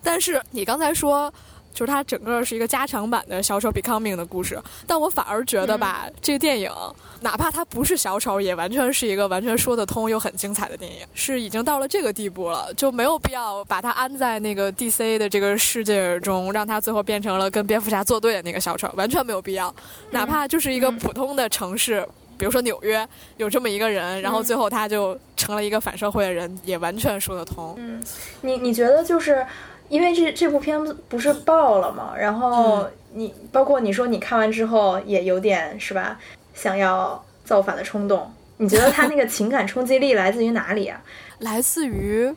[0.02, 1.32] 但是你刚才说。
[1.76, 6.72] 就是它整个是一个加长版的小丑 becoming 的故事，但我反而觉得吧，这个电影
[7.20, 19.74] 哪怕它不是小丑，也完全是一个完全说得通又很精彩的电影，是已经到了这个地步了，就没有必要把它安在那个 DC 的这个世界中，让它最后变成了跟蝙蝠侠作对的那个小丑，完全没有必要。
[20.10, 22.02] 哪怕就是一个普通的城市，
[22.38, 23.06] 比如说纽约，
[23.36, 27.74] 有这么一个人，然后最后他就成了一个反社会的人，也完全说得通。
[27.76, 28.02] 嗯，
[28.40, 29.46] 你你觉得就是
[29.88, 32.14] 因为这这部片子不是爆了吗？
[32.16, 36.18] 然后嗯你包括你说你看完之后也有点是吧，
[36.54, 38.30] 想要造反的冲动。
[38.58, 41.02] 你觉得他那个情感冲击力来自于哪里啊？
[41.40, 42.34] 来自于，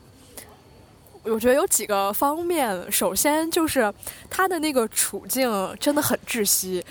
[1.23, 2.91] 我觉得有几个方面。
[2.91, 3.93] 首先就是
[4.29, 6.83] 他的那个处境真的很窒息，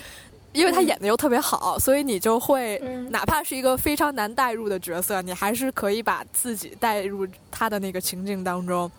[0.51, 8.91] 因为他演的又特别好，所以你就会，嗯哪怕是一个非常难带入的角色，你还是可以把自己带入他的那个情境当中。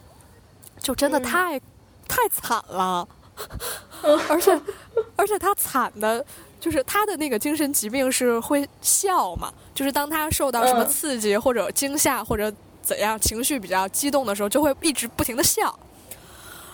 [0.81, 1.61] 就真的嗯太、
[2.09, 3.07] 太惨了，
[4.29, 4.61] 而且
[5.17, 6.25] 而且他惨的。
[6.61, 12.53] 就是他的那个精神疾病是会笑嘛，就是当他受到什么嗯刺激或者惊吓或者
[12.83, 15.75] 怎样情绪比较激动的时候，就会一直不停的笑。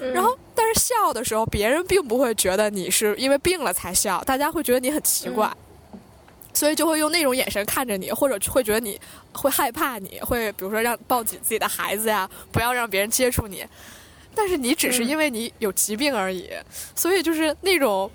[0.00, 5.48] 嗯然后，但是笑的时候，别人并不会觉得你是因为病了才笑，大家会觉得你很奇怪，
[6.56, 8.98] 所以就会用那种眼神看着你，或者会觉得你
[9.34, 13.62] 会害怕你，会比如说让抱紧自己的孩子呀，不要让别人接触你。
[14.34, 16.50] 但是你只是嗯因为你有疾病而已，
[16.94, 18.10] 所以就是那种，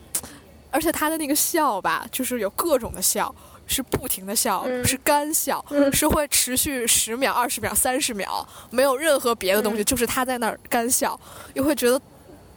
[0.72, 3.34] 而且他的那个笑吧，就是有各种的笑，
[3.68, 11.20] 是不停的笑，嗯是干笑，嗯 是会持续十秒、二十秒、三十秒，没有任何别的东西，嗯就是他在那儿干笑，
[11.54, 12.02] 又会觉得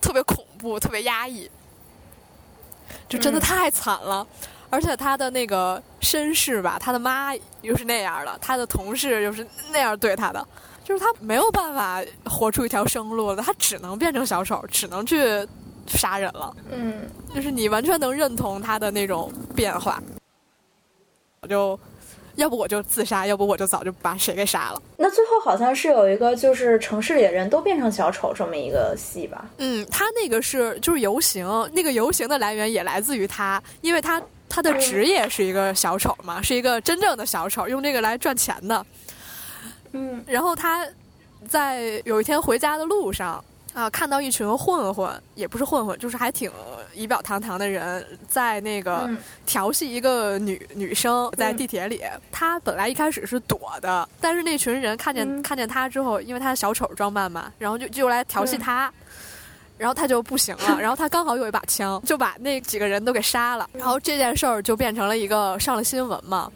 [0.01, 1.51] 特别恐怖、特别压抑，
[3.07, 4.27] 就真的嗯太惨了。
[4.75, 10.45] 而且他的那个身世吧，他的妈又是那样的，他的同事又是那样对他的，
[10.83, 15.47] 就是他没有办法活出一条生路了，他只能变成小丑，只能去
[15.87, 16.53] 杀人了。
[16.73, 20.03] 嗯就是你完全能认同他的那种变化。
[21.41, 21.79] 我就
[22.35, 24.83] 要不我就自杀，要不我就早就把谁给杀了。
[24.97, 29.45] 那最后好像是有一个，就是城市里的人都变成小丑这么一个戏吧？
[29.59, 34.21] 嗯，他那个是就是游行，那个游行的来源也来自于他，因为他
[34.55, 38.87] 他的职业是一个小丑嘛，是一个真正的小丑，用这个来赚钱的。
[39.91, 40.87] 嗯，然后他
[41.49, 46.49] 在有一天回家的路上啊，看到一群混混，也不是混混，就是还挺
[46.95, 52.01] 仪表堂堂的人，在那个嗯调戏一个女女生，在地铁里。
[52.31, 58.93] 他本来一开始是躲的，但是那群人看见、嗯看见他之后，因为他小丑装扮嘛，然后就就来调戏嗯他。
[59.77, 63.69] 然后他就不行了， 然后他刚好有一把枪，就把那几个人都给杀了。
[63.73, 66.51] 然后这件事儿就变成了一个上了新闻嘛，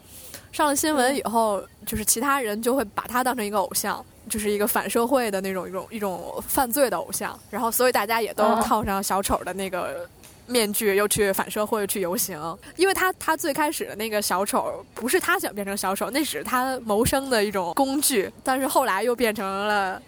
[0.51, 7.37] 上了新闻以后，就是其他人就会把他当成一个偶像，就是一个反社会的那种一种一种犯罪的偶像。
[7.49, 10.07] 然后所以大家也都哦套上小丑的那个
[10.47, 12.57] 面具，又去反社会去游行。
[12.77, 18.31] 因为他他最开始的那个小丑不是他想变成小丑，那只是他谋生的一种工具。
[18.43, 20.01] 但是后来又变成了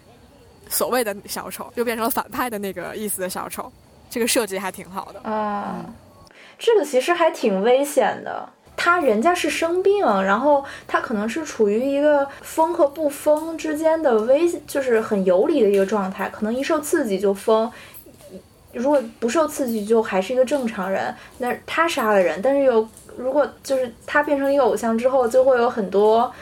[0.72, 3.70] 所谓的小丑，又变成了反派的那个意思的小丑。
[4.10, 5.20] 这个设计还挺好的。
[5.30, 5.84] 啊，
[6.58, 8.48] 这个其实还挺危险的。
[8.76, 17.70] 他人家是生病，然后他可能是处于一个疯和不疯之间的危，就是很游离的一个状态，可能一受刺激就疯，
[18.72, 21.14] 如果不受刺激就还是一个正常人。
[21.38, 26.32] 那他杀了人，但是有如果就是他变成一个偶像之后，就会有很多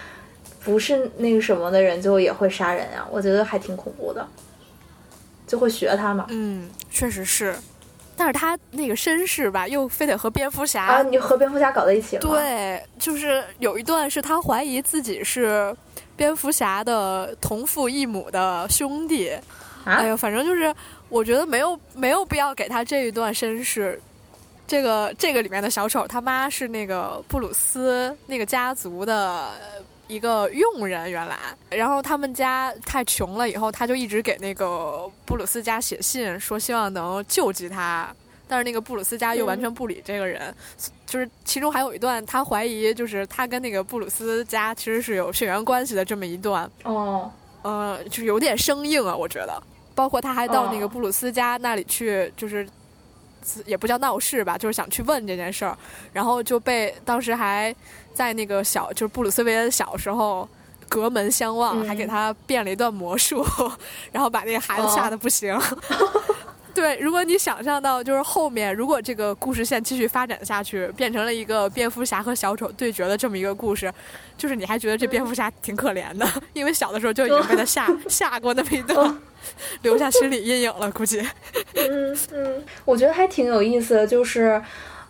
[0.65, 4.27] 不是那个什么的人就也会杀人啊，我觉得还挺恐怖的，
[5.47, 6.27] 就会学他嘛。
[6.29, 7.55] 嗯，确实是。
[8.17, 12.21] 但是他那个身世吧，又非得和蝙蝠侠啊，你和蝙蝠侠搞在一起了？
[12.21, 15.75] 对，就是有一段是他怀疑自己是
[16.17, 19.31] 蝙蝠侠的同父异母的兄弟。
[19.31, 19.41] 啊
[19.95, 20.75] 哎呦，反正就是
[21.09, 23.99] 我觉得没有没有必要给他这一段身世。
[24.67, 29.49] 这个这个里面的小丑他妈是那个布鲁斯那个家族的
[30.11, 31.39] 一个佣人，原来，
[31.71, 38.13] 然后他们家太穷了，以后他就一直给那个布鲁斯家写信，说希望能救济他。
[38.49, 40.53] 但是那个布鲁斯家又完全不理这个人，
[41.07, 47.31] 就是其中还有一段，他怀疑就是他跟那个布鲁斯家其实是有血缘关系的这么一段，哦，
[47.63, 49.63] 呃，就是有点生硬啊，我觉得。
[49.95, 50.89] 包括他还到那个哦。
[50.89, 52.67] 布鲁斯家那里去，就是
[53.67, 55.77] 也不叫闹事吧，就是想去问这件事儿，
[56.13, 57.75] 然后就被当时还
[58.15, 60.49] 在那个小，就是布鲁斯韦恩小时候。
[60.89, 63.47] 隔门相望，嗯还给他变了一段魔术，
[64.11, 65.57] 然后把那个孩子吓得不行。
[66.75, 73.93] 对，如果你想象到就是后面，如果这个故事线继续发展下去，变成了一个蝙蝠侠和小丑对决的这么一个故事，
[74.37, 79.19] 就是你还觉得这蝙蝠侠挺可怜的， 因为小的时候就已经被他吓吓过那么一顿，
[79.83, 81.21] 留下心理阴影了，估计。
[81.75, 84.61] 嗯嗯，我觉得还挺有意思的，就是，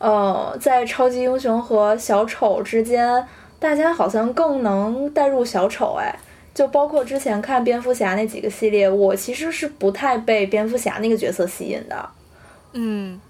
[0.00, 3.24] 呃，在超级英雄和小丑之间，
[3.58, 6.18] 大家好像更能带入小丑，哎。
[6.52, 12.10] 就包括之前看蝙蝠侠那几个系列，我其实是不太被蝙蝠侠那个角色吸引的。
[12.72, 13.20] 嗯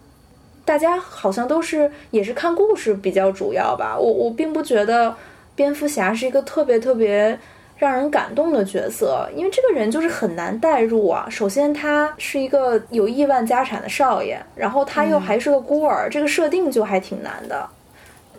[0.65, 3.97] 大家好像都是也是看故事比较主要吧。
[3.99, 5.15] 我我并不觉得
[5.55, 7.39] 蝙蝠侠是一个特别特别
[7.81, 11.27] 让人感动的角色，因为这个人就是很难代入啊。
[11.31, 17.67] 首先，他是一个有亿万家产的少爷，然后他又还是个孤儿，这个设定就还挺难的。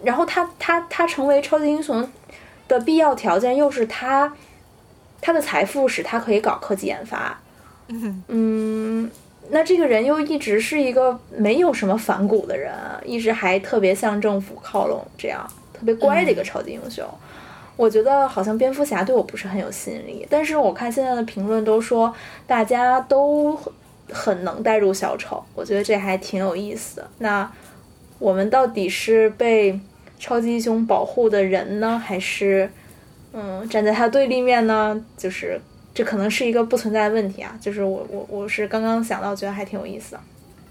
[0.04, 2.08] 然后他他他成为超级英雄
[2.68, 4.32] 的必要条件又是他
[5.20, 7.36] 他的财富使他可以搞科技研发。
[7.88, 9.12] 嗯嗯，
[9.50, 12.72] 那这个人又一直是一个没有什么反骨的人，
[13.04, 17.04] 一直还特别向政府靠拢，这样特别乖的一个超级英雄。
[17.76, 22.13] 我觉得好像蝙蝠侠对我不是很有吸引力，但是我看现在的评论都说
[22.45, 23.57] 大家都
[24.11, 27.09] 很能带入小丑，我觉得这还挺有意思的。
[27.19, 27.49] 那
[28.19, 29.80] 我们到底是被
[30.19, 32.69] 超级英雄保护的人呢，还是
[33.34, 35.03] 嗯站在他对立面呢？
[35.17, 35.59] 就是
[35.93, 40.19] 这可能是一个不存在的问题啊，就是我我我是刚刚想到，觉得还挺有意思的。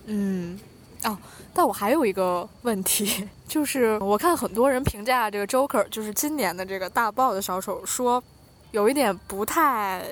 [0.06, 0.58] 嗯，
[1.04, 1.18] 哦，
[1.60, 8.22] 但我还有一个问题， 就是我看很多人评价这个 Joker，就是今年的这个大爆的小丑，说
[8.70, 10.02] 有一点不太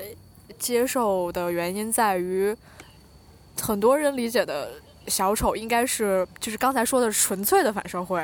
[0.59, 2.55] 接受的原因在于，
[3.59, 4.73] 很多人理解的
[5.07, 8.23] 小丑应该是就是刚才说的纯粹的反社会，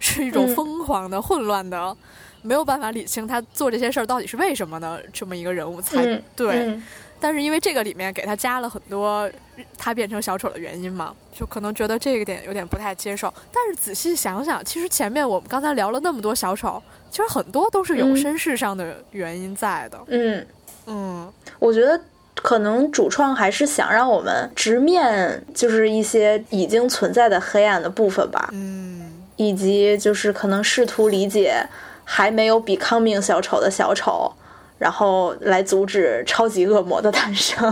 [0.00, 1.94] 是一种嗯疯狂的、混乱的。
[2.42, 6.66] 没有办法理清他做这些事儿到底是为什么的这么一个人物才嗯，对。
[6.66, 6.82] 嗯
[7.20, 9.28] 但是因为这个里面给他加了很多
[9.76, 13.34] 他变成小丑的原因嘛，就可能觉得这个点有点不太接受。
[13.52, 16.80] 但是仔细想想，其实前面我们刚才聊了那么多小丑，
[17.10, 19.98] 其实很多都是有嗯身世上的原因在的。
[20.06, 20.46] 嗯，
[20.86, 22.00] 嗯我觉得
[22.36, 31.66] 可能主创还是想让我们直面，就是一些已经存在的黑暗的部分吧，嗯以及就是可能试图理解
[32.10, 34.32] 还没有 becoming 小丑的小丑，
[34.78, 37.70] 然后来阻止超级恶魔的诞生。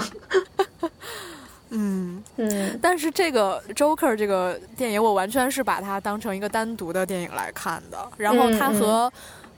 [1.70, 7.98] 嗯，嗯但是这个 Joker 这个电影，我完全是把它当成一个单独的电影来看的。
[8.18, 9.12] 然后它嗯和、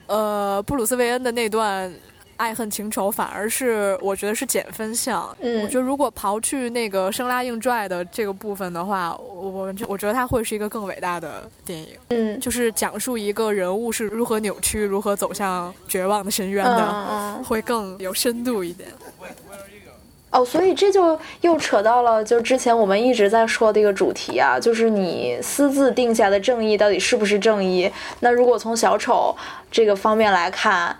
[0.06, 1.92] 呃布鲁斯韦恩的那段
[2.38, 5.36] 爱恨情仇，反而是我觉得是减分项。
[5.40, 17.44] 嗯我觉得如果刨去那个生拉硬拽的这个部分的话，我我我觉得它会是一个更伟大的电影，嗯就是讲述一个人物是如何扭曲、如何走向绝望的深渊嗯的，嗯。
[17.44, 18.88] 会更有深度一点。
[20.30, 27.90] 哦，所以这就又扯到了，就之前我们一直在说的一个主题啊，就是你私自定下的正义到底是不是正义？
[28.20, 29.34] 那如果从小丑
[29.70, 30.94] 这个方面来看，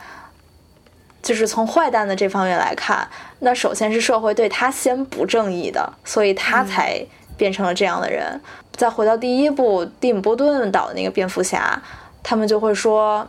[1.22, 3.08] 就是从坏蛋的这方面来看，
[3.40, 7.04] 那首先是社会对他先不正义的，所以他才
[7.36, 8.40] 变成了这样的人。
[8.76, 11.80] 再回到第一部蒂姆·波顿导的那个蝙蝠侠，
[12.22, 13.26] 他们就会说。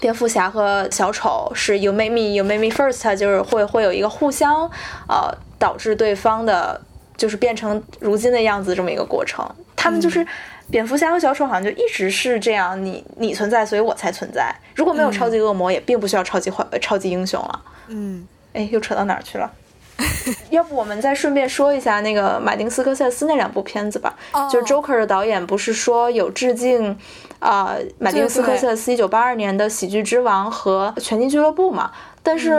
[0.00, 4.68] 蝙蝠侠和小丑是 you make me, you make me first，他就是会会有一个互相，
[5.08, 6.78] 呃，导致对方的，
[7.16, 9.48] 就是变成如今的样子这么一个过程。
[9.76, 10.26] 他们就是、
[10.70, 14.54] 蝙蝠侠和小丑好像就一直是这样，你你存在，所以我才存在。
[14.74, 17.62] 如果没有超级恶魔，也并不需要超级坏、超级英雄了。
[17.88, 19.50] 嗯，哎，又扯到哪儿去了？
[20.50, 24.12] 要不我们再顺便说一下那个马丁斯科塞斯那两部片子吧。
[24.32, 26.98] 哦就是 Joker 的导演不是说有致敬
[27.38, 31.92] 啊、马丁斯科塞斯一九八二年的《喜剧之王》和《拳击俱乐部》嘛？
[32.22, 32.52] 但是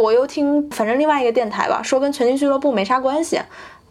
[0.00, 3.40] 我又听，反正另外一个电台吧，说跟《拳击俱乐部》没啥关系，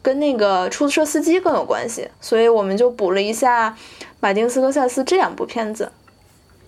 [0.02, 3.76] 跟那个出租车司机更有关系，所以我们就补了一下
[4.20, 5.92] 马丁斯科塞斯这两部片子。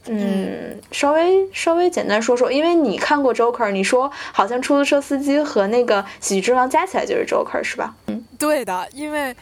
[0.08, 7.96] 嗯，稍微稍微简单说说，因为你看过 Joker，你说好像出租车司机和那个喜剧之王加起来就是 Joker 是吧？
[8.08, 9.36] 嗯对的，因为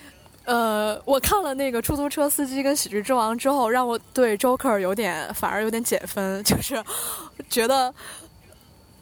[0.43, 6.83] 呃，我看了那个出租车司机跟喜剧之王之后，让我对 Joker 有点反而有点减分， 就是
[7.49, 7.93] 觉得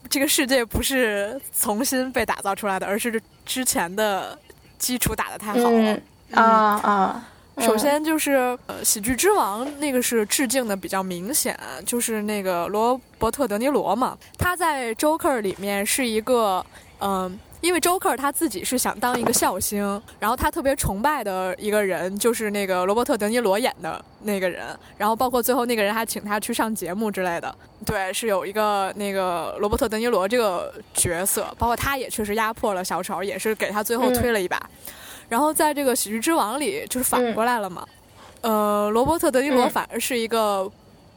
[0.08, 4.38] 这个世界不是重新被打造出来的，而是之前的
[4.78, 5.92] 基础打得太好了。
[5.92, 6.02] 嗯
[6.32, 7.24] 啊啊，
[7.60, 16.64] 首先就是呃，《喜剧之王》那个是致敬的比较明显，就是那个罗伯特·德尼罗嘛，他在 Joker 里面是一个
[17.00, 17.38] 嗯。
[17.60, 24.64] 因为 Joker 他自己是想当一个笑星，然后他特别崇拜的一个人就是那个罗伯特·德尼罗演的那个人，
[24.96, 27.52] 然后包括最后那个人还请他去上节目之类的。
[27.84, 34.60] 对，是有一个那个罗伯特·德尼罗这个角色，包括他也确实压迫了小丑，也是给他最后推了一把。
[35.28, 37.84] 然后在这个《喜剧之王》里就是反过来了嘛，
[38.40, 40.70] 呃，罗伯特·德尼罗嗯反而是一个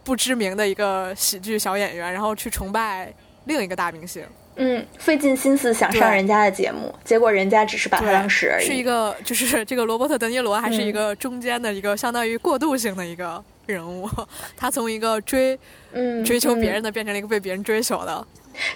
[0.03, 3.13] 不知名的一个喜剧小演员，然后去崇拜
[3.45, 4.25] 另一个大明星。
[4.63, 8.65] 嗯，费尽心思想上人家的节目，结果人家只是把他当屎而已。
[8.65, 14.07] 是一个就是这个罗伯特·德尼罗还是一嗯个中间的一个相当于过渡性的一个人物，
[14.55, 15.57] 他从一个追
[15.93, 18.23] 嗯追求别人嗯的变成了一个被别人追求的。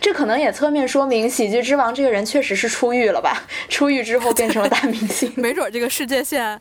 [0.02, 3.44] 这可能也侧面说明喜剧之王这个人确实是出狱了吧？
[3.70, 6.60] 出狱之后变成了大明星， 没准儿这个世界线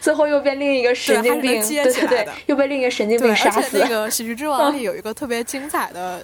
[0.00, 3.78] 最后又被另一个神经病，对对对又被另一个神经，病杀死。
[3.78, 6.22] 那个《喜剧之王》里有一个特别精彩的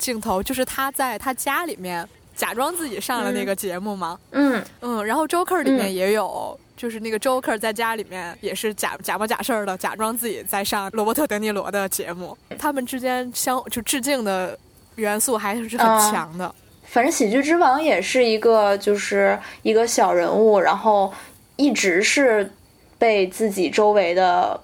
[0.00, 6.58] 镜头，就是他在他家里面假装自己上了那个节目嘛，嗯嗯，然后 Joker 里面嗯也有。
[6.80, 14.58] 就是那个 Joker 在家里面也是假假模假式儿的，假装自己在上罗伯特·德尼罗的节目，他们之间相就致敬的
[14.94, 16.54] 元素还是很啊强的。
[16.84, 21.12] 反正喜剧之王也是一个，就是一个小人物，然后
[21.56, 22.50] 一直是
[22.96, 24.58] 被自己周围的。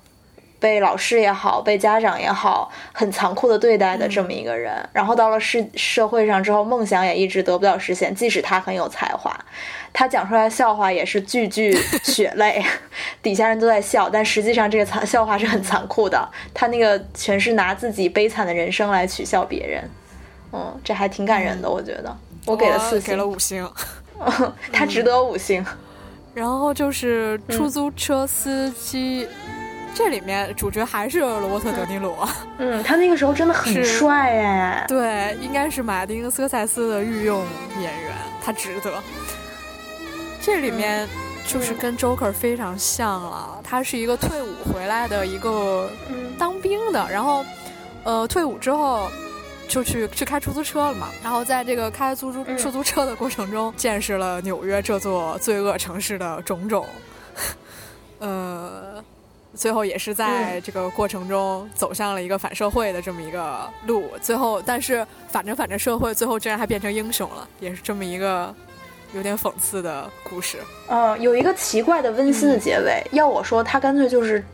[0.59, 4.75] 被老师也好，被家长也好，很残酷的对待的这么一个人。
[4.93, 8.15] 然后到了社社会上之后，梦想也一直得不到实现。
[8.15, 9.39] 即使他很有才华，
[9.93, 12.65] 他讲出来的笑话也是句句 血泪，
[13.23, 16.29] 底下人都在笑，但实际上这个残笑话是很残酷的。
[16.55, 19.91] 他那个全是拿自己悲惨的人生来取笑别人，
[20.53, 22.17] 嗯，这还挺感人的，我觉得。
[22.47, 23.69] 我给了四星，给了五星。
[24.73, 25.65] 他值得五星。
[26.33, 29.27] 然后就是出租车司机，
[29.97, 32.29] 这里面主角还是罗伯特·德尼罗。
[32.59, 34.85] 嗯，他那个时候真的很帅哎。
[34.87, 37.43] 对，应该是马丁·斯科塞斯的御用
[37.81, 38.13] 演员，
[38.45, 39.03] 他值得。
[40.43, 41.09] 这里面
[41.47, 47.43] 就是跟 Joker 非常像了，他是一个退伍回来的一个嗯当兵的，然后
[48.05, 49.11] 呃退伍之后
[49.67, 56.87] 就去去开出租车了嘛，然后在这个开出租嗯出租车的过程中，见识了纽约这座罪恶城市的种种，
[58.19, 59.03] 呃。
[59.57, 68.55] 最后也是在这个过程中走向了一个反社会的这么一个路，最后但是反着反着社会，最后居然还变成英雄了，也是这么一个
[69.15, 70.59] 有点讽刺的故事。
[70.89, 73.03] 嗯，有一个奇怪的温馨的结尾。
[73.13, 74.45] 要我说，他干脆就是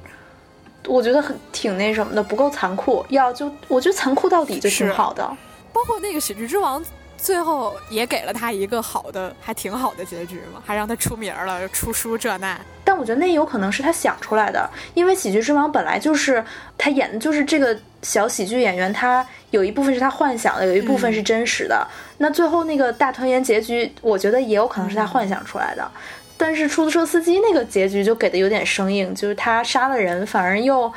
[0.87, 3.05] 我觉得很挺那什么的，不够残酷。
[3.09, 5.29] 要就我觉得残酷到底就挺好的。
[5.73, 6.83] 包括那个喜剧之王，
[7.23, 12.61] 最后也给了他一个好的，还挺好的结局嘛，还让他出名了，出书这那。
[12.83, 16.45] 但我觉得那有可能是他想出来的，因为《喜剧之王》本来就是
[16.77, 21.87] 他演的就是这个小喜剧演员，他有一部分是他幻想的，有一部分是真实的。
[22.19, 25.89] 那最后那个大团圆结局，我觉得也有可能是他幻想出来的。
[26.37, 30.93] 但是出租车司机那个结局就给的有点生硬，就是他杀了人，反而又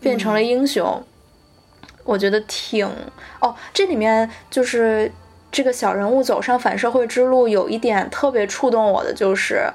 [0.00, 1.04] 变成了英雄。
[2.04, 2.90] 我觉得挺
[3.38, 5.12] 哦，这里面就是
[5.50, 9.66] 这个小人物走上反社会之路，有一点特别触动我的，就是，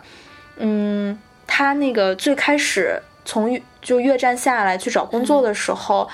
[0.58, 6.08] 嗯，他那个最开始从就越战下来去找工作的时候，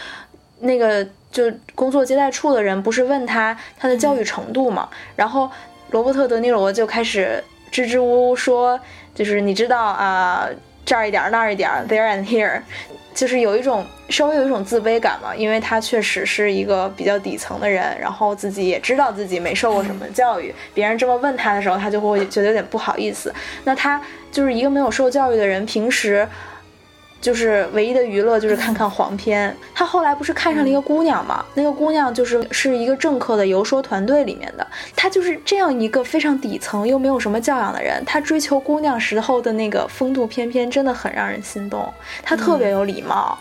[0.60, 5.50] 那个就工作接待处的人不是问他他的教育程度嘛，然后
[5.92, 8.80] 罗伯特·德尼罗就开始支支吾吾说，
[9.14, 10.48] 就是你知道啊、
[10.86, 12.62] 这儿一点儿那儿一点儿，there and here，
[13.20, 23.34] 就是有一种稍微有一种自卑感嘛，因为他确实是一个比较底层的人，然后自己也知道自己没受过什么教育，别人这么问他的时候，他就会觉得有点不好意思。
[23.66, 24.02] 那他
[24.32, 26.26] 就是一个没有受教育的人，平时
[27.22, 29.56] 就是唯一的娱乐就是看看黄片。
[29.74, 31.44] 他后来不是看上了一个姑娘嘛？
[31.54, 34.66] 那个姑娘就是是一个政客的游说团队里面的。
[34.96, 41.92] 他就是这样一个非常底层又没有什么教养的人，他追求姑娘时候的那个风度翩翩，真的很让人心动。
[42.24, 43.38] 他特别有礼貌。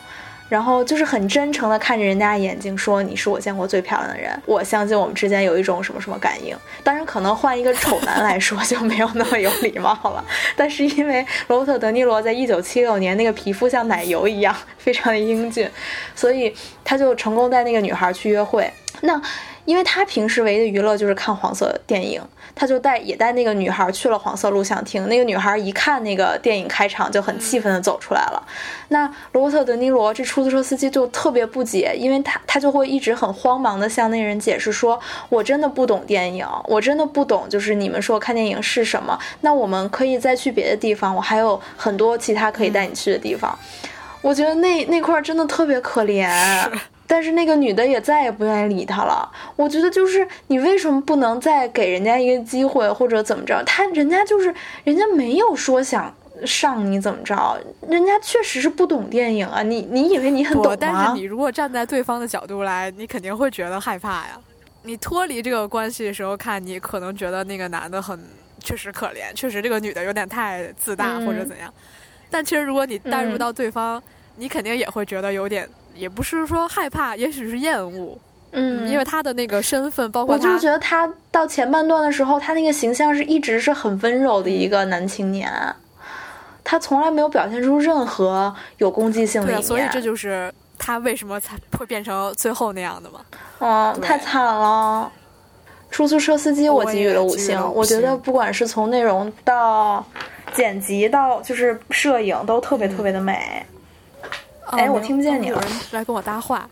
[0.49, 10.25] 然后就是很真诚的看着人家眼睛说：“你是我见过最漂亮的人，我相信我们之间有一种什么什么感应。”当然，可能换一个丑男来说 就没有那么有礼貌了。
[10.57, 15.69] 但是因为罗伯特·德尼罗在一九七六年那个皮肤像奶油一样，非常的英俊，
[16.15, 18.71] 所以他就成功带那个女孩去约会。
[19.03, 19.21] 那
[19.69, 22.23] 因为他平时唯一的娱乐就是看黄色电影，
[22.55, 25.07] 他就带也带那个女孩去了黄色录像厅。
[25.11, 28.43] 那个女孩一看那个电影开场就很气愤的走出来了。
[28.89, 34.99] 那罗伯特·德尼罗这出租车司机就特别不解，因为他他就会一直很慌忙的向那人解释说
[35.29, 39.19] ：“我真的不懂电影，我真的不懂，就是你们说看电影是什么？
[39.43, 43.59] 那我们可以再去别的地方，我还有很多其他可以带你去的地方。
[44.23, 46.27] 我觉得那那块儿真的特别可怜。
[47.09, 49.29] 但是那个女的也再也不愿意理他了。
[49.57, 53.61] 我觉得就是你为什么不能再给人家一个机会，或者怎么着？
[53.67, 54.55] 他人家就是
[54.85, 59.63] 人家没有说想上你怎么着，人家确实是不懂电影啊。
[59.63, 60.77] 你你以为你很懂吗？
[60.79, 64.39] 但是你如果站在对方的角度来，你肯定会觉得害怕呀。
[64.83, 68.19] 你脱离这个关系的时候看，你可能觉得那个男的很
[68.63, 71.73] 确实可怜，确实这个女的有点太自大、嗯或者怎样。
[72.31, 74.01] 但其实如果你带入嗯到对方，
[74.37, 75.69] 你肯定也会觉得有点，
[75.99, 78.17] 也不是说害怕，也许是厌恶，
[78.53, 85.53] 嗯，因为他的那个身份，包括他我就是觉得他到前半段的时候，他那个形象是一直是很温柔的一个男青年，
[86.63, 93.21] 他从来没有表现出任何有攻击性的对啊，所以这就是他为什么才会变成最后那样的嘛。
[93.59, 95.11] 嗯，太惨了。
[95.91, 100.05] 出租车司机我给予了五星，我觉得不管是从内容到
[100.53, 103.65] 剪辑到就是摄影都特别特别的美。
[104.71, 106.69] 哎我听不见你有人来跟我搭话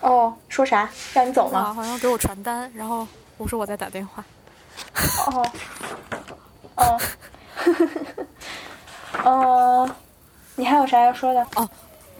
[0.00, 0.88] 哦，说啥？
[1.12, 1.74] 让你走啊，吗？
[1.74, 4.24] 好像给我传单，然后我说我在打电话。
[5.26, 5.52] 哦，
[6.76, 7.00] 哦，
[9.24, 9.90] 哦，
[10.54, 11.46] 你还有啥要说的？
[11.56, 11.68] 哦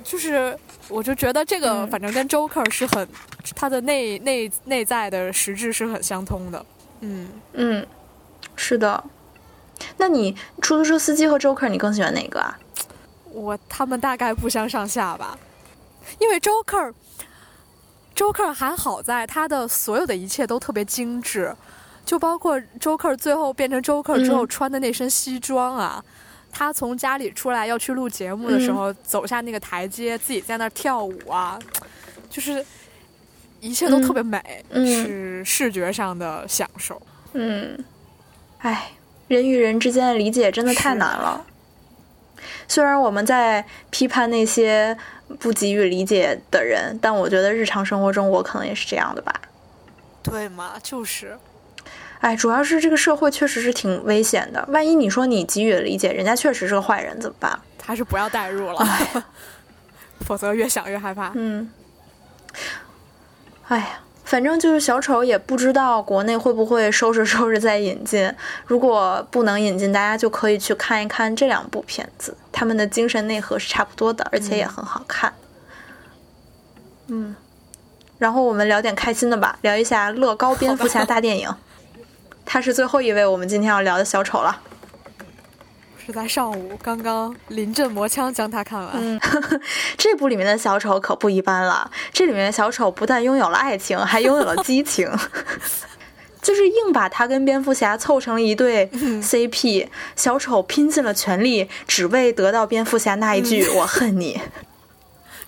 [0.05, 0.57] 就是
[0.89, 3.07] 我就觉得这个嗯反正跟 Joker 是很，
[3.55, 6.65] 他的内内内在的实质是很相通的。
[7.01, 7.87] 嗯，嗯，
[8.57, 9.03] 是的。
[9.99, 12.59] 那你出租车司机和 Joker，你更喜欢哪个啊？
[13.39, 15.39] 我他们大概不相上下吧，
[16.19, 16.93] 因为 Joker。
[18.17, 21.55] Joker 还好在他的所有的一切都特别精致，
[22.05, 26.05] 就包括 Joker 最后变成 Joker 之后嗯穿的那身西装啊，
[26.51, 31.57] 他从家里出来要去录节目的时嗯候，走下那个台阶，自己在那儿跳舞啊，
[32.29, 32.67] 就是
[33.61, 37.01] 一切都特别美，嗯是视觉上的享受。
[37.35, 37.79] 嗯，
[38.59, 38.91] 哎，
[39.29, 41.47] 人与人之间的理解真的太难了。
[42.67, 44.97] 虽然我们在批判那些
[45.39, 49.33] 不给予理解的人，但我觉得日常生活中我可能也是这样的吧。
[50.23, 51.39] 对嘛，就是
[52.21, 57.59] 哎，主要是这个社会确实是挺危险的，万一你说你给予了理解，人家确实是个坏人怎么办？
[57.85, 58.87] 还是不要代入了，
[60.27, 61.33] 否则越想越害怕。
[61.35, 61.71] 嗯，
[63.69, 68.31] 哎呀，反正就是小丑也不知道国内会不会收拾收拾再引进。
[68.67, 75.33] 如果不能引进，大家就可以去看一看这两部片子，他们的精神内核是差不多的，而且也很好看。
[77.07, 77.35] 嗯，
[78.19, 81.49] 然后我们聊点开心的吧，聊一下乐高蝙蝠侠大电影。
[82.45, 84.61] 他是最后一位我们今天要聊的小丑了。
[86.09, 88.91] 是在上午刚刚临阵磨枪将它看完。
[88.95, 89.21] 嗯，
[89.99, 91.91] 这部里面的小丑可不一般了。
[92.15, 95.07] 这里面的小丑不但拥有了爱情，还拥有了激情，
[96.41, 99.87] 就是硬把他跟蝙蝠侠凑成了一对 CP。
[100.17, 104.41] 小丑拼尽了全力，只为得到蝙蝠侠那一句“我恨你”，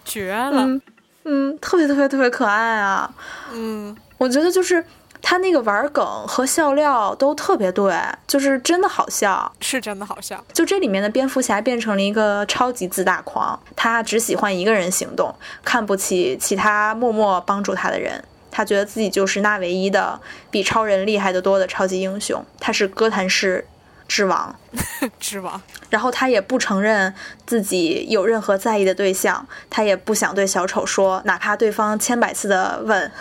[0.05, 0.67] 绝了。
[0.67, 0.83] 嗯
[1.25, 3.11] 嗯，特别特别特别可爱啊。
[3.55, 4.85] 嗯，我觉得就是
[5.23, 7.95] 他那个玩梗和笑料都特别对，
[8.27, 9.53] 就是真的好笑。
[9.61, 10.43] 是真的好笑。
[10.53, 18.23] 就这里面的蝙蝠侠变成了一个超级自大狂，他只喜欢一个人行动，看不起其他默默帮助他的人。
[18.51, 23.65] 他觉得自己就是那唯一的比超人厉害得多的超级英雄，他是哥谭市
[24.09, 24.55] 之王。
[25.21, 25.61] 之王。
[25.89, 27.15] 然后他也不承认
[27.47, 33.13] 自己有任何在意的对象，他也不想对小丑说，哪怕对方千百次的问。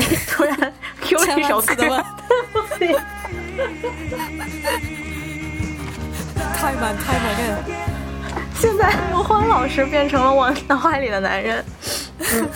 [0.00, 0.72] 哎，突然
[1.02, 2.04] Q 了一首歌。
[2.78, 2.88] 对。
[6.56, 7.56] Time and time again。
[8.58, 11.64] 现在刘欢老师变成了我脑海里的男人，
[12.18, 12.48] 嗯，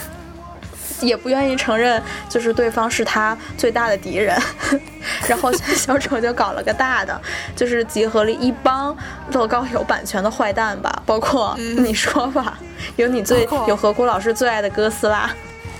[1.00, 4.38] 也不愿意承认，就是对方是他最大的敌人。
[5.28, 7.20] 然后小丑就搞了个大的，
[7.56, 8.96] 就是集合了一帮
[9.32, 12.58] 乐高有版权的坏蛋吧，包括、你说吧，
[12.96, 15.30] 有你最有何谷老师最爱的哥斯拉，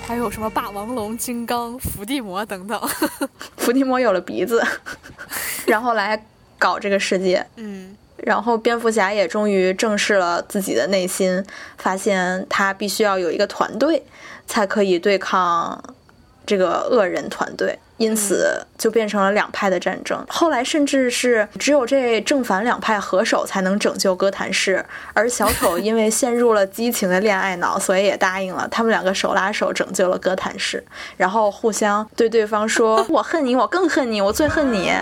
[0.06, 2.80] 还有什么霸王龙、金刚、伏地魔等等。
[3.56, 4.62] 伏地魔有了鼻子，
[5.66, 6.26] 然后来
[6.58, 7.44] 搞这个世界。
[7.56, 11.42] 嗯，然后蝙蝠侠也终于正视了自己的内心，
[11.78, 14.04] 发现他必须要有一个团队，
[14.46, 15.82] 才可以对抗
[16.46, 17.78] 这个恶人团队。
[17.96, 20.24] 因此就变成了两派的战争。
[20.28, 28.66] 后来甚至是只有这正反两派合手才能拯救哥谭市，而小丑 因为陷入了激情的恋爱脑，所以也答应了。
[28.68, 30.82] 他们两个手拉手拯救了哥谭市，
[31.16, 34.92] 然后互相对对方说： “我恨你，我更恨你，我最恨你。”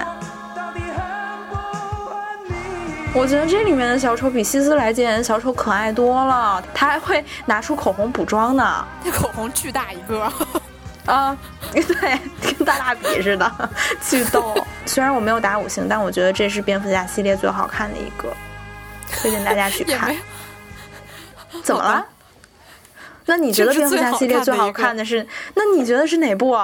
[3.14, 8.82] 我觉得这里面的小丑比希斯莱杰小丑可爱多了，他还会拿出口红补妆呢。
[9.05, 10.32] 那口红巨大一个。
[11.07, 11.36] 啊，
[11.72, 14.55] 对，跟大蜡笔似的，巨逗。
[14.86, 18.32] 虽然我没有打五星，但我觉得这是蝙蝠侠系列最好看的一个，
[19.11, 20.14] 推荐大家去看。
[21.62, 22.07] 怎么了？
[23.26, 25.26] 那你觉得蝙蝠侠系列最好看看的是？
[25.55, 26.59] 那你觉得是哪部？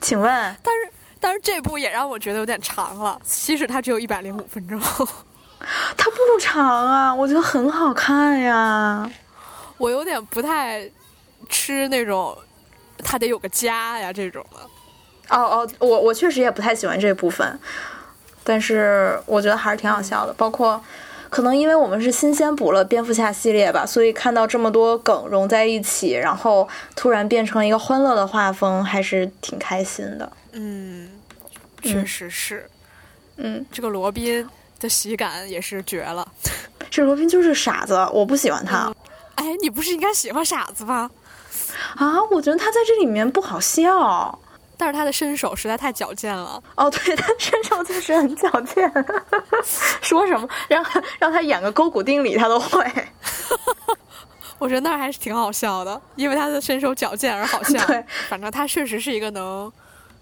[0.00, 0.30] 请问？
[0.62, 4.80] 但是但是这部也让我觉得有点长了，即使它只有一百零五分钟。
[5.96, 9.08] 它不长啊，我觉得很好看呀。
[9.78, 10.82] 我有点不太
[11.48, 12.36] 吃那种，
[13.02, 14.60] 他得有个家呀这种的。
[15.28, 17.58] 哦哦，我我确实也不太喜欢这部分，
[18.44, 20.32] 但是我觉得还是挺好笑的。
[20.34, 20.82] 包括
[21.30, 30.30] 可能因为我们是新鲜补了蝙蝠侠系列吧，所以看到这么多梗融在一起，然后突然变成一个欢乐的画风，还是挺开心的。
[30.52, 31.08] 嗯，
[31.82, 32.68] 确实是。
[33.36, 34.46] 嗯，这个罗宾
[34.78, 36.26] 的喜感也是绝了。
[36.90, 38.94] 这罗宾就是傻子，我不喜欢他、
[39.36, 41.10] 哎，你不是应该喜欢傻子吗？
[41.96, 42.22] 啊！
[42.30, 44.38] 我觉得他在这里面不好笑。
[44.76, 46.60] 但是他的身手实在太矫健了。
[46.76, 48.92] 哦，对 他身手确实很矫健，
[50.02, 52.84] 说什么让他让他演个勾股定理他都会。
[54.58, 57.84] 我觉得那还是挺好笑的，因为他的身手矫健而好笑。
[57.86, 59.70] 对，反正他确实是一个能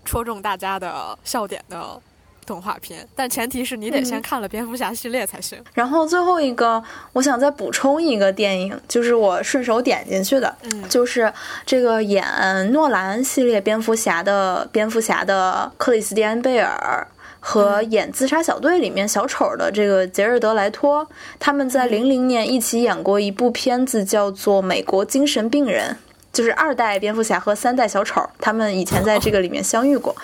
[0.05, 1.99] 戳中大家的笑点的
[2.47, 5.59] 动画片，但前提是你得先看了蝙蝠侠系列才行。
[5.75, 6.83] 然后最后一个，
[7.13, 11.33] 我想再补充一个电影，就是我顺手点进去的，嗯就是
[11.65, 12.25] 这个演
[12.73, 17.07] 诺兰系列蝙蝠侠的蝙蝠侠的克里斯蒂安贝尔。
[17.43, 25.97] 和演《自杀小队》里面小丑的这个杰瑞德·莱托，他们在零零年一起演过一部片子，叫做《美国精神病人》，
[26.33, 30.15] 就是二代蝙蝠侠和三代小丑，他们以前在这个里面相遇过。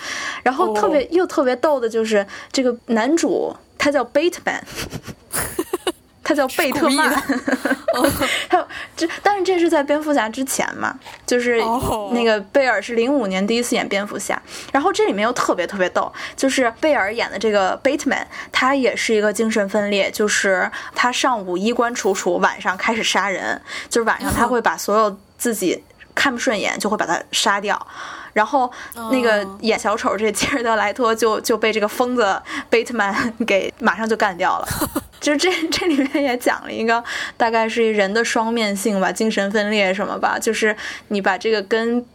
[0.43, 4.61] 然后特别又特别逗的就是这个男主， 他叫 Bateman，
[6.23, 7.09] 他叫贝特曼。
[8.49, 10.93] 还有这，但是这是在蝙蝠侠之前嘛，
[11.25, 14.39] 就是哦那个贝尔是零五年第一次演蝙蝠侠，
[14.71, 25.83] 然后这里面又特别特别逗，就是贝尔演的这个 Bateman，他也是一个精神分裂，就是他上午衣冠楚楚，晚上开始杀人，就是晚上他会把所有自己
[26.17, 27.79] 看不顺眼就会把他杀掉。
[28.33, 28.71] 然后
[29.11, 32.39] 那个哦演小丑这吉尔德莱托就就被这个疯子
[32.69, 34.67] 贝特曼给马上就干掉了。
[35.19, 37.03] 就是这这里面也讲了一个
[37.35, 40.75] 大概是人的双面性吧，精神分裂什么吧，就是
[41.07, 42.05] 你把这个跟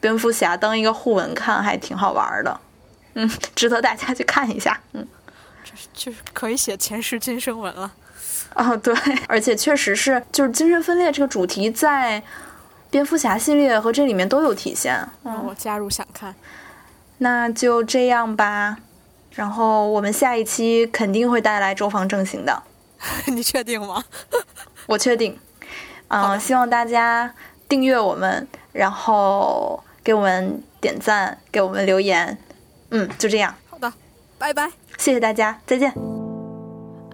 [0.00, 2.60] 蝙蝠侠当一个互文看，还挺好玩的。
[3.14, 4.80] 嗯，值得大家去看一下。
[4.94, 5.06] 嗯，
[5.94, 7.92] 就是可以写前世今生文了。
[8.54, 8.92] 哦对，
[9.28, 12.20] 而且确实是就是精神分裂这个主题在
[12.90, 15.08] 蝙蝠侠系列和这里面都有体现。
[15.24, 16.34] 嗯我加入想看。
[17.18, 18.76] 那就这样吧，
[19.32, 22.62] 然后我们下一期肯定会带来周防正行的。
[23.26, 24.04] 你确定吗？
[24.86, 25.38] 我确定。
[26.08, 27.34] 嗯，希望大家
[27.68, 32.38] 订阅我们，然后给我们点赞，给我们留言。
[32.90, 33.54] 嗯，就这样。
[33.68, 33.92] 好的，
[34.38, 34.70] 拜拜。
[34.96, 35.92] 谢谢大家，再见。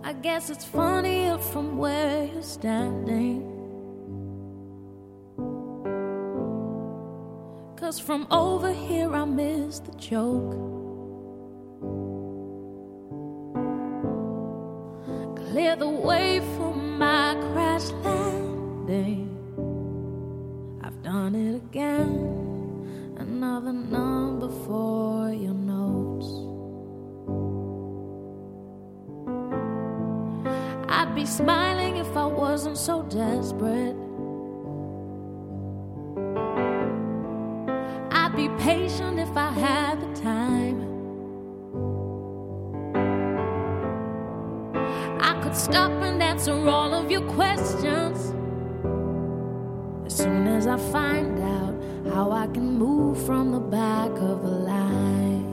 [0.02, 3.53] I guess it's funnier from where you're standing.
[7.76, 10.52] Cause from over here I miss the joke.
[15.36, 19.28] Clear the way for my crash landing.
[20.82, 23.16] I've done it again.
[23.18, 26.26] Another number for your notes.
[30.88, 34.03] I'd be smiling if I wasn't so desperate.
[38.36, 40.80] Be patient if I had the time.
[45.20, 48.34] I could stop and answer all of your questions.
[50.04, 51.74] As soon as I find out
[52.12, 55.46] how I can move from the back of the line,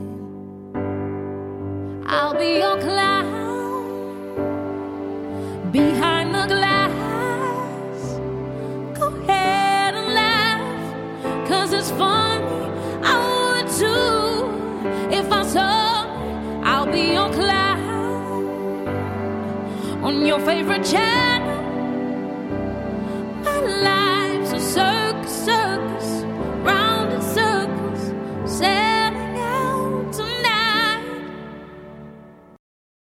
[2.04, 4.32] I'll be your clown
[5.70, 6.71] behind the glass.
[20.12, 21.62] On your favorite channel.
[23.44, 24.21] My life